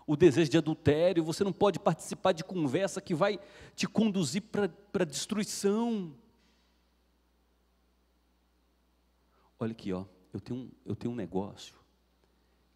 [0.06, 3.40] o desejo de adultério, você não pode participar de conversa que vai
[3.74, 6.14] te conduzir para a destruição.
[9.58, 11.74] Olha aqui, ó, eu tenho, um, eu tenho um negócio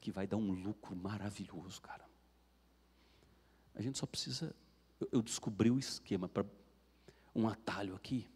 [0.00, 2.08] que vai dar um lucro maravilhoso, cara.
[3.74, 4.56] A gente só precisa.
[4.98, 6.46] Eu, eu descobri o esquema para
[7.34, 8.26] um atalho aqui.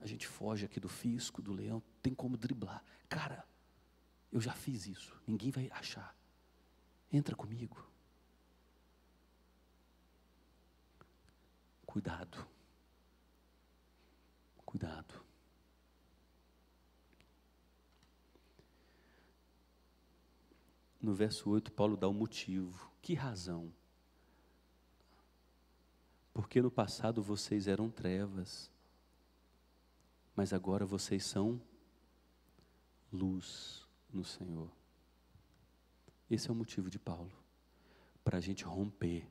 [0.00, 2.84] A gente foge aqui do fisco, do leão, tem como driblar.
[3.08, 3.46] Cara,
[4.30, 6.14] eu já fiz isso, ninguém vai achar.
[7.12, 7.88] Entra comigo.
[11.86, 12.46] Cuidado.
[14.64, 15.24] Cuidado.
[21.00, 22.90] No verso 8, Paulo dá o um motivo.
[23.00, 23.72] Que razão?
[26.34, 28.70] Porque no passado vocês eram trevas,
[30.36, 31.60] mas agora vocês são
[33.10, 34.70] luz no Senhor.
[36.30, 37.32] Esse é o motivo de Paulo,
[38.22, 39.26] para a gente romper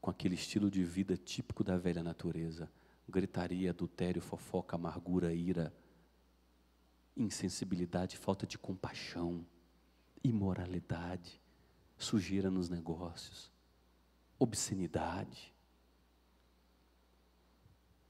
[0.00, 2.70] com aquele estilo de vida típico da velha natureza
[3.08, 5.74] gritaria, adultério, fofoca, amargura, ira,
[7.16, 9.46] insensibilidade, falta de compaixão,
[10.22, 11.40] imoralidade
[11.96, 13.52] sujeira nos negócios,
[14.38, 15.54] obscenidade.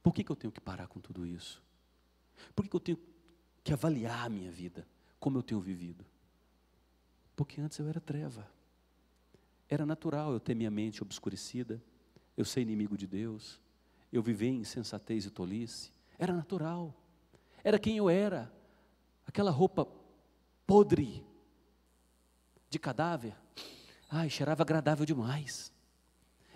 [0.02, 1.62] Por que, que eu tenho que parar com tudo isso?
[2.54, 2.98] Por que, eu tenho
[3.62, 4.86] que avaliar a minha vida,
[5.18, 6.04] como eu tenho vivido?
[7.36, 8.48] Porque antes eu era treva.
[9.68, 11.82] Era natural eu ter minha mente obscurecida,
[12.36, 13.60] eu ser inimigo de Deus,
[14.12, 15.90] eu viver em insensatez e tolice.
[16.18, 16.94] Era natural.
[17.62, 18.52] Era quem eu era.
[19.26, 19.88] Aquela roupa
[20.66, 21.24] podre
[22.68, 23.34] de cadáver
[24.16, 25.72] Ai, cheirava agradável demais.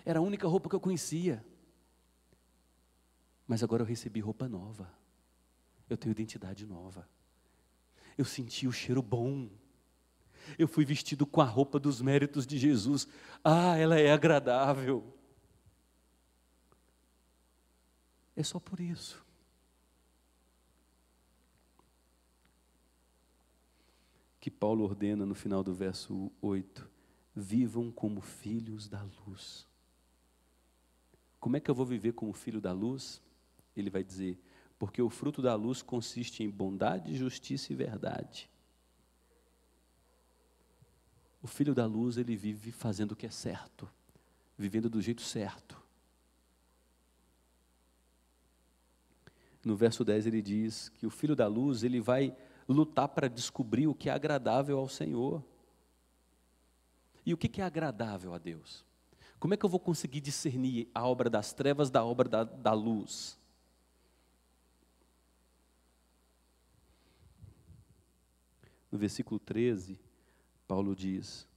[0.05, 1.45] Era a única roupa que eu conhecia.
[3.45, 4.89] Mas agora eu recebi roupa nova.
[5.89, 7.07] Eu tenho identidade nova.
[8.17, 9.49] Eu senti o cheiro bom.
[10.57, 13.07] Eu fui vestido com a roupa dos méritos de Jesus.
[13.43, 15.15] Ah, ela é agradável.
[18.35, 19.23] É só por isso.
[24.39, 26.89] Que Paulo ordena no final do verso 8:
[27.35, 29.67] vivam como filhos da luz.
[31.39, 33.21] Como é que eu vou viver como filho da luz?
[33.75, 34.39] Ele vai dizer:
[34.79, 38.49] porque o fruto da luz consiste em bondade, justiça e verdade.
[41.41, 43.89] O filho da luz, ele vive fazendo o que é certo,
[44.57, 45.77] vivendo do jeito certo.
[49.63, 52.35] No verso 10 ele diz que o filho da luz, ele vai
[52.67, 55.43] lutar para descobrir o que é agradável ao Senhor.
[57.25, 58.85] E o que é agradável a Deus?
[59.39, 62.73] Como é que eu vou conseguir discernir a obra das trevas da obra da, da
[62.73, 63.38] luz?
[68.91, 69.99] No versículo 13,
[70.67, 71.47] Paulo diz: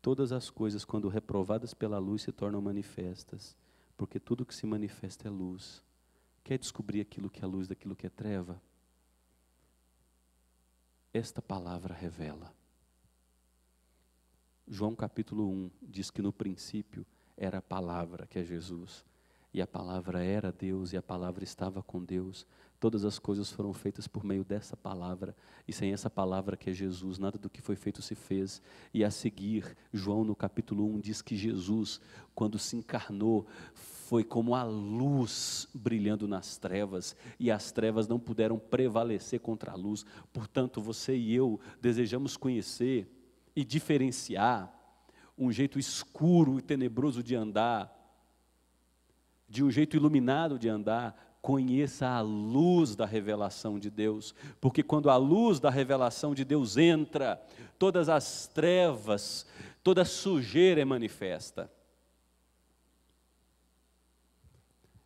[0.00, 3.56] Todas as coisas, quando reprovadas pela luz, se tornam manifestas,
[3.96, 5.82] porque tudo que se manifesta é luz.
[6.44, 8.62] Quer descobrir aquilo que é luz daquilo que é treva?
[11.12, 12.54] Esta palavra revela.
[14.68, 17.06] João capítulo 1 diz que no princípio
[17.36, 19.04] era a palavra, que é Jesus.
[19.52, 22.46] E a palavra era Deus e a palavra estava com Deus.
[22.78, 25.34] Todas as coisas foram feitas por meio dessa palavra,
[25.66, 28.60] e sem essa palavra que é Jesus, nada do que foi feito se fez.
[28.92, 32.00] E a seguir, João no capítulo 1 diz que Jesus,
[32.34, 38.58] quando se encarnou, foi como a luz brilhando nas trevas, e as trevas não puderam
[38.58, 40.04] prevalecer contra a luz.
[40.32, 43.10] Portanto, você e eu desejamos conhecer
[43.54, 44.72] e diferenciar
[45.38, 47.92] um jeito escuro e tenebroso de andar,
[49.48, 55.08] de um jeito iluminado de andar, conheça a luz da revelação de Deus, porque quando
[55.08, 57.40] a luz da revelação de Deus entra,
[57.78, 59.46] todas as trevas,
[59.80, 61.70] toda sujeira é manifesta.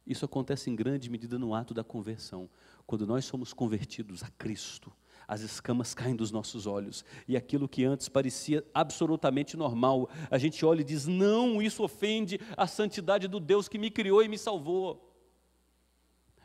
[0.07, 2.49] Isso acontece em grande medida no ato da conversão,
[2.87, 4.91] quando nós somos convertidos a Cristo
[5.29, 10.65] as escamas caem dos nossos olhos, e aquilo que antes parecia absolutamente normal, a gente
[10.67, 14.37] olha e diz: não, isso ofende a santidade do Deus que me criou e me
[14.37, 15.10] salvou.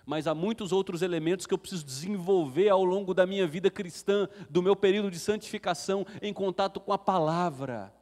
[0.06, 4.30] Mas há muitos outros elementos que eu preciso desenvolver ao longo da minha vida cristã,
[4.50, 7.94] do meu período de santificação, em contato com a palavra.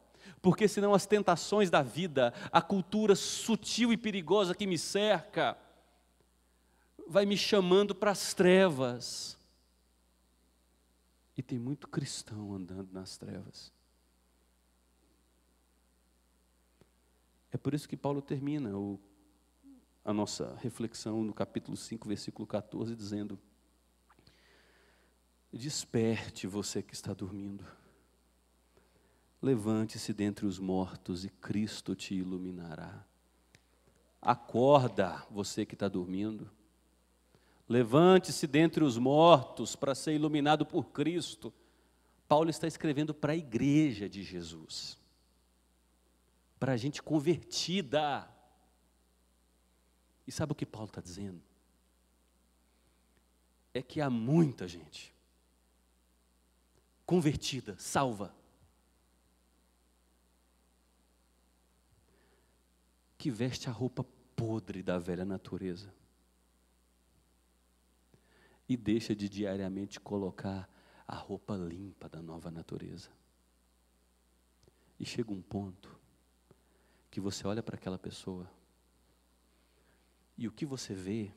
[0.42, 5.56] Porque senão as tentações da vida, a cultura sutil e perigosa que me cerca,
[7.08, 9.38] vai me chamando para as trevas.
[11.36, 13.72] E tem muito cristão andando nas trevas.
[17.50, 19.00] É por isso que Paulo termina o
[20.04, 23.38] a nossa reflexão no capítulo 5, versículo 14, dizendo:
[25.50, 27.64] Desperte você que está dormindo,
[29.40, 33.04] levante-se dentre os mortos e Cristo te iluminará.
[34.20, 36.50] Acorda, você que está dormindo,
[37.66, 41.52] levante-se dentre os mortos para ser iluminado por Cristo.
[42.28, 44.98] Paulo está escrevendo para a igreja de Jesus,
[46.58, 48.33] para a gente convertida
[50.26, 51.42] e sabe o que Paulo está dizendo?
[53.72, 55.14] É que há muita gente
[57.04, 58.34] convertida, salva,
[63.18, 64.04] que veste a roupa
[64.36, 65.92] podre da velha natureza
[68.68, 70.68] e deixa de diariamente colocar
[71.06, 73.10] a roupa limpa da nova natureza.
[74.98, 75.98] E chega um ponto
[77.10, 78.50] que você olha para aquela pessoa
[80.36, 81.32] e o que você vê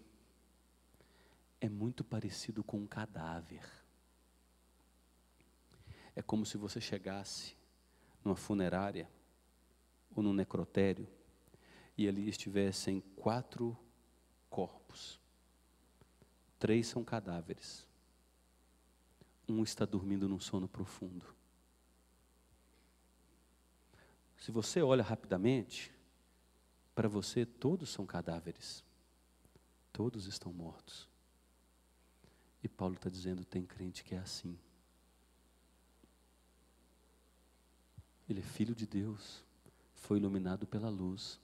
[1.61, 3.63] é muito parecido com um cadáver.
[6.15, 7.55] É como se você chegasse
[8.23, 9.09] numa funerária
[10.15, 11.07] ou num necrotério
[11.97, 13.77] e ali estivessem quatro
[14.49, 15.19] corpos.
[16.59, 17.85] Três são cadáveres.
[19.47, 21.25] Um está dormindo num sono profundo.
[24.37, 25.91] Se você olha rapidamente,
[26.93, 28.86] para você todos são cadáveres.
[29.97, 31.09] Todos estão mortos.
[32.61, 34.55] E Paulo está dizendo: tem crente que é assim.
[38.29, 39.43] Ele é filho de Deus,
[39.95, 41.39] foi iluminado pela luz,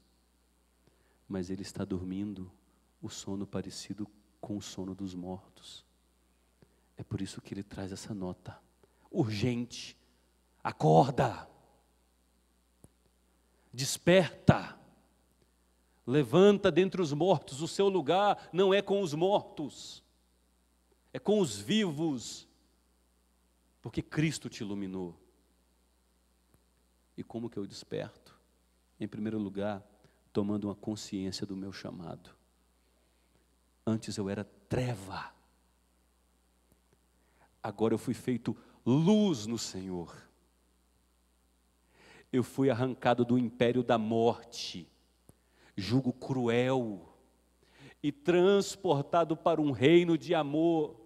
[1.27, 2.51] mas ele está dormindo
[3.01, 4.07] o sono parecido
[4.39, 5.83] com o sono dos mortos.
[6.95, 8.61] É por isso que ele traz essa nota
[9.09, 9.97] urgente:
[10.63, 11.49] acorda,
[13.73, 14.82] desperta.
[16.05, 20.03] Levanta dentre os mortos, o seu lugar não é com os mortos,
[21.13, 22.47] é com os vivos,
[23.81, 25.15] porque Cristo te iluminou.
[27.15, 28.37] E como que eu desperto?
[28.99, 29.81] Em primeiro lugar,
[30.33, 32.31] tomando uma consciência do meu chamado.
[33.85, 35.33] Antes eu era treva,
[37.61, 40.13] agora eu fui feito luz no Senhor.
[42.31, 44.91] Eu fui arrancado do império da morte
[45.75, 47.13] jugo cruel,
[48.03, 50.99] e transportado para um reino de amor.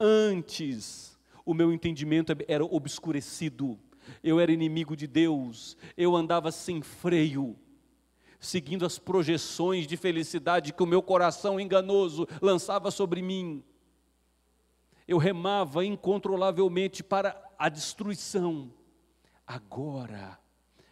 [0.00, 3.78] Antes, o meu entendimento era obscurecido,
[4.22, 7.58] eu era inimigo de Deus, eu andava sem freio,
[8.40, 13.62] seguindo as projeções de felicidade que o meu coração enganoso lançava sobre mim.
[15.06, 18.72] Eu remava incontrolavelmente para a destruição.
[19.46, 20.38] Agora,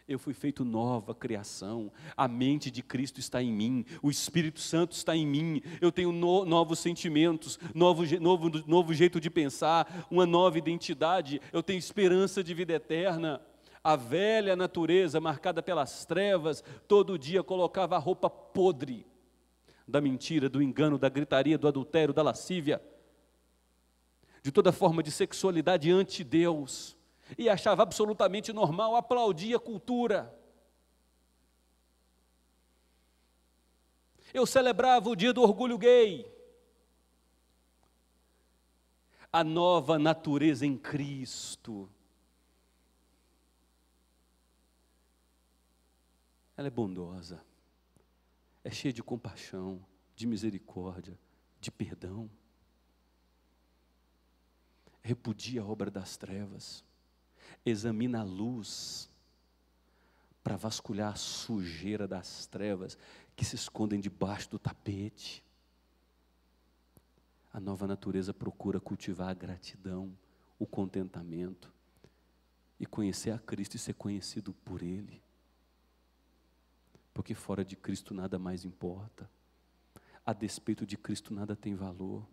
[0.07, 4.93] eu fui feito nova criação, a mente de Cristo está em mim, o Espírito Santo
[4.93, 10.27] está em mim, eu tenho no, novos sentimentos, novo, novo, novo jeito de pensar, uma
[10.27, 13.41] nova identidade, eu tenho esperança de vida eterna.
[13.83, 19.07] A velha natureza, marcada pelas trevas, todo dia colocava a roupa podre
[19.87, 22.81] da mentira, do engano, da gritaria, do adultério, da lascívia,
[24.43, 26.97] de toda forma de sexualidade ante Deus
[27.37, 30.39] e achava absolutamente normal, aplaudia a cultura.
[34.33, 36.31] Eu celebrava o dia do orgulho gay.
[39.33, 41.91] A nova natureza em Cristo.
[46.57, 47.45] Ela é bondosa,
[48.63, 51.19] é cheia de compaixão, de misericórdia,
[51.61, 52.31] de perdão.
[55.03, 56.85] Repudia a obra das trevas
[57.65, 59.09] examina a luz
[60.43, 62.99] para vasculhar a sujeira das trevas
[63.35, 65.43] que se escondem debaixo do tapete.
[67.53, 70.15] A nova natureza procura cultivar a gratidão,
[70.59, 71.73] o contentamento
[72.79, 75.23] e conhecer a Cristo e ser conhecido por Ele.
[77.15, 79.31] Porque fora de Cristo nada mais importa,
[80.27, 82.27] a despeito de Cristo nada tem valor,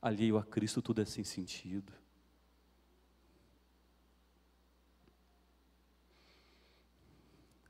[0.00, 1.92] alheio a Cristo tudo é sem sentido.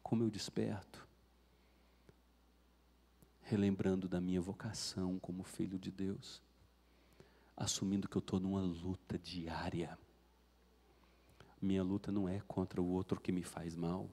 [0.07, 1.05] Como eu desperto.
[3.43, 6.41] relembrando da minha vocação como filho de Deus,
[7.57, 9.99] assumindo que eu estou numa luta diária.
[11.61, 14.09] Minha luta não é contra o outro que me faz mal.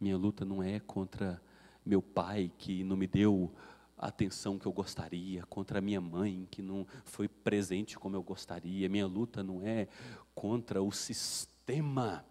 [0.00, 1.40] Minha luta não é contra
[1.86, 3.54] meu pai que não me deu
[3.96, 8.88] a atenção que eu gostaria, contra minha mãe que não foi presente como eu gostaria.
[8.88, 9.86] Minha luta não é
[10.34, 12.24] contra o sistema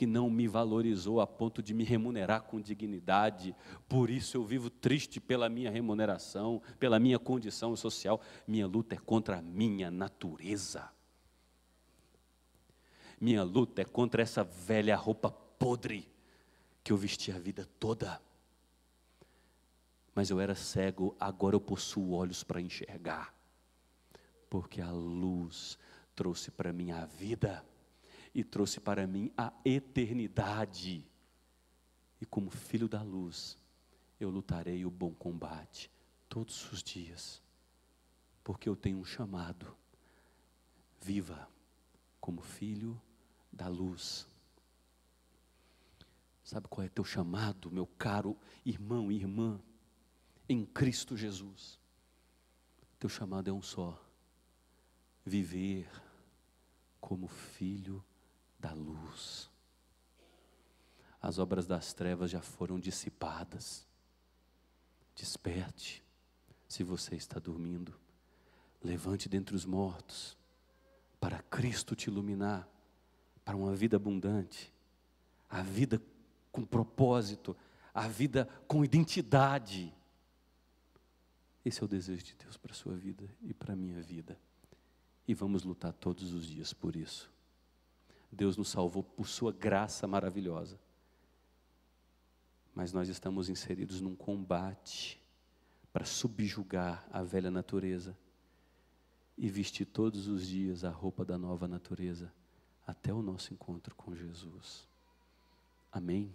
[0.00, 3.54] que não me valorizou a ponto de me remunerar com dignidade.
[3.86, 8.18] Por isso eu vivo triste pela minha remuneração, pela minha condição social.
[8.46, 10.90] Minha luta é contra a minha natureza.
[13.20, 16.10] Minha luta é contra essa velha roupa podre
[16.82, 18.22] que eu vesti a vida toda.
[20.14, 23.34] Mas eu era cego, agora eu possuo olhos para enxergar.
[24.48, 25.78] Porque a luz
[26.14, 27.62] trouxe para mim a vida
[28.34, 31.04] e trouxe para mim a eternidade.
[32.20, 33.58] E como filho da luz,
[34.18, 35.90] eu lutarei o bom combate
[36.28, 37.42] todos os dias,
[38.44, 39.76] porque eu tenho um chamado.
[41.00, 41.48] Viva
[42.20, 43.00] como filho
[43.50, 44.28] da luz.
[46.44, 49.60] Sabe qual é teu chamado, meu caro irmão e irmã,
[50.48, 51.78] em Cristo Jesus?
[52.98, 53.98] Teu chamado é um só:
[55.24, 55.88] viver
[57.00, 58.04] como filho
[58.60, 59.50] da luz.
[61.20, 63.86] As obras das trevas já foram dissipadas.
[65.14, 66.02] Desperte,
[66.68, 67.94] se você está dormindo.
[68.82, 70.36] Levante dentre os mortos,
[71.18, 72.66] para Cristo te iluminar,
[73.44, 74.72] para uma vida abundante,
[75.48, 76.00] a vida
[76.50, 77.54] com propósito,
[77.92, 79.92] a vida com identidade.
[81.62, 84.38] Esse é o desejo de Deus para a sua vida e para a minha vida.
[85.28, 87.30] E vamos lutar todos os dias por isso.
[88.30, 90.78] Deus nos salvou por Sua graça maravilhosa.
[92.74, 95.20] Mas nós estamos inseridos num combate
[95.92, 98.16] para subjugar a velha natureza
[99.36, 102.32] e vestir todos os dias a roupa da nova natureza
[102.86, 104.86] até o nosso encontro com Jesus.
[105.90, 106.32] Amém.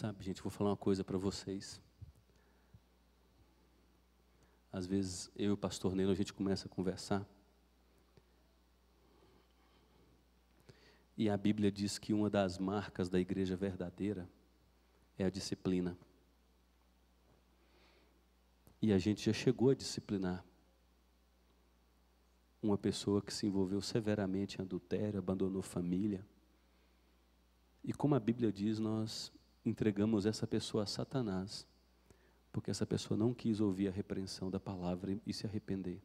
[0.00, 1.78] Sabe, gente, vou falar uma coisa para vocês.
[4.72, 7.28] Às vezes eu e o pastor Nelo a gente começa a conversar.
[11.18, 14.26] E a Bíblia diz que uma das marcas da igreja verdadeira
[15.18, 15.94] é a disciplina.
[18.80, 20.42] E a gente já chegou a disciplinar
[22.62, 26.26] uma pessoa que se envolveu severamente em adultério, abandonou família.
[27.84, 29.30] E como a Bíblia diz, nós
[29.64, 31.66] entregamos essa pessoa a Satanás,
[32.52, 36.00] porque essa pessoa não quis ouvir a repreensão da palavra e se arrepender.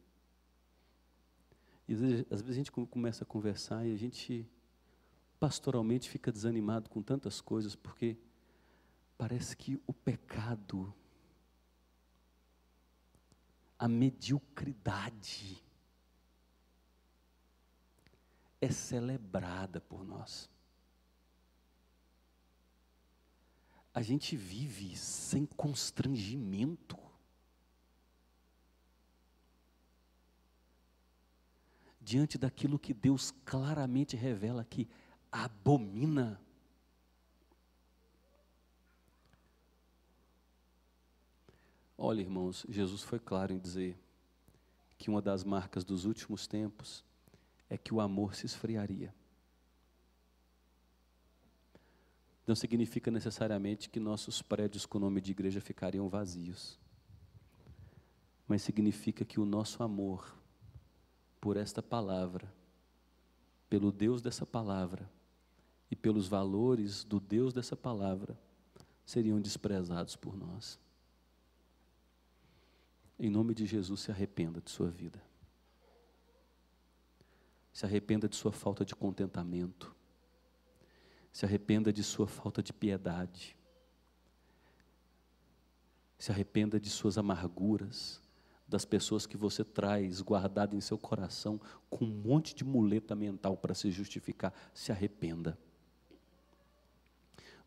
[1.88, 4.48] E às vezes, às vezes a gente começa a conversar e a gente
[5.38, 8.16] pastoralmente fica desanimado com tantas coisas, porque
[9.16, 10.92] parece que o pecado,
[13.78, 15.62] a mediocridade,
[18.60, 20.50] é celebrada por nós.
[23.96, 26.98] A gente vive sem constrangimento.
[31.98, 34.86] Diante daquilo que Deus claramente revela que
[35.32, 36.38] abomina.
[41.96, 43.98] Olha, irmãos, Jesus foi claro em dizer
[44.98, 47.02] que uma das marcas dos últimos tempos
[47.66, 49.14] é que o amor se esfriaria.
[52.46, 56.78] Não significa necessariamente que nossos prédios com o nome de igreja ficariam vazios.
[58.46, 60.32] Mas significa que o nosso amor
[61.40, 62.52] por esta palavra,
[63.68, 65.10] pelo Deus dessa palavra
[65.90, 68.38] e pelos valores do Deus dessa palavra
[69.04, 70.78] seriam desprezados por nós.
[73.18, 75.20] Em nome de Jesus, se arrependa de sua vida.
[77.72, 79.95] Se arrependa de sua falta de contentamento
[81.36, 83.54] se arrependa de sua falta de piedade.
[86.18, 88.22] Se arrependa de suas amarguras,
[88.66, 91.60] das pessoas que você traz guardado em seu coração
[91.90, 94.50] com um monte de muleta mental para se justificar.
[94.72, 95.58] Se arrependa.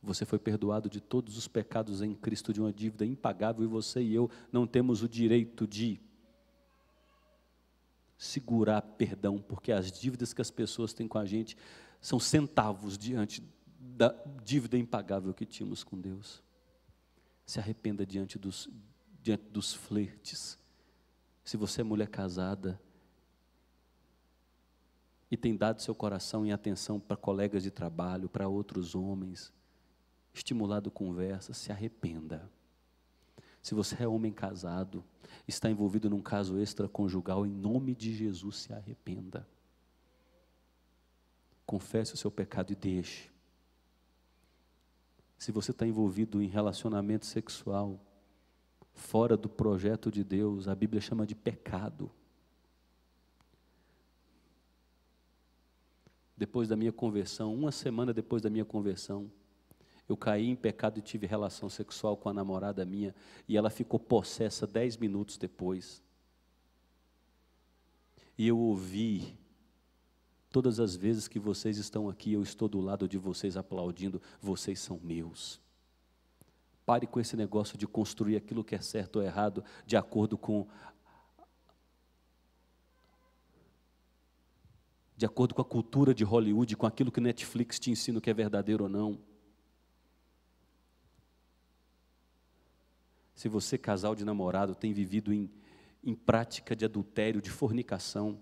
[0.02, 4.02] Você foi perdoado de todos os pecados em Cristo de uma dívida impagável e você
[4.02, 6.02] e eu não temos o direito de
[8.18, 11.56] segurar perdão, porque as dívidas que as pessoas têm com a gente
[12.02, 13.44] são centavos diante
[14.00, 16.42] da dívida impagável que tínhamos com Deus.
[17.46, 18.70] Se arrependa diante dos,
[19.22, 20.58] diante dos flertes
[21.44, 22.80] Se você é mulher casada
[25.30, 29.52] e tem dado seu coração em atenção para colegas de trabalho, para outros homens,
[30.34, 32.50] estimulado conversa, se arrependa.
[33.62, 35.04] Se você é homem casado,
[35.46, 39.46] está envolvido num caso extraconjugal, em nome de Jesus, se arrependa.
[41.66, 43.30] Confesse o seu pecado e deixe.
[45.40, 47.98] Se você está envolvido em relacionamento sexual,
[48.94, 52.12] fora do projeto de Deus, a Bíblia chama de pecado.
[56.36, 59.32] Depois da minha conversão, uma semana depois da minha conversão,
[60.10, 63.16] eu caí em pecado e tive relação sexual com a namorada minha
[63.48, 66.04] e ela ficou possessa dez minutos depois.
[68.38, 69.39] E eu ouvi,
[70.50, 74.80] todas as vezes que vocês estão aqui, eu estou do lado de vocês aplaudindo, vocês
[74.80, 75.62] são meus.
[76.86, 80.68] Pare com esse negócio de construir aquilo que é certo ou errado de acordo com
[85.16, 88.34] de acordo com a cultura de Hollywood, com aquilo que Netflix te ensina que é
[88.34, 89.20] verdadeiro ou não.
[93.36, 95.52] Se você, casal de namorado, tem vivido em,
[96.02, 98.42] em prática de adultério, de fornicação,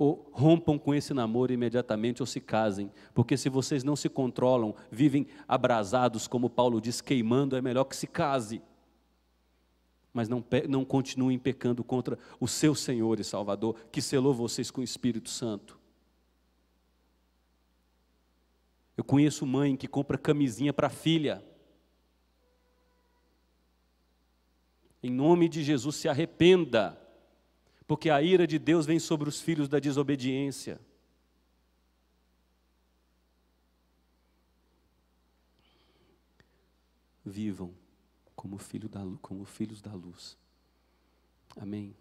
[0.00, 4.74] ou rompam com esse namoro imediatamente ou se casem, porque se vocês não se controlam,
[4.90, 8.62] vivem abrasados, como Paulo diz, queimando, é melhor que se case.
[10.10, 14.80] Mas não, não continuem pecando contra o seu Senhor e Salvador, que selou vocês com
[14.80, 15.78] o Espírito Santo.
[18.96, 21.44] Eu conheço mãe que compra camisinha para filha,
[25.02, 26.99] Em nome de Jesus, se arrependa,
[27.90, 30.80] porque a ira de Deus vem sobre os filhos da desobediência.
[37.24, 37.74] Vivam
[38.36, 40.38] como, filho da, como filhos da luz.
[41.56, 41.92] Amém.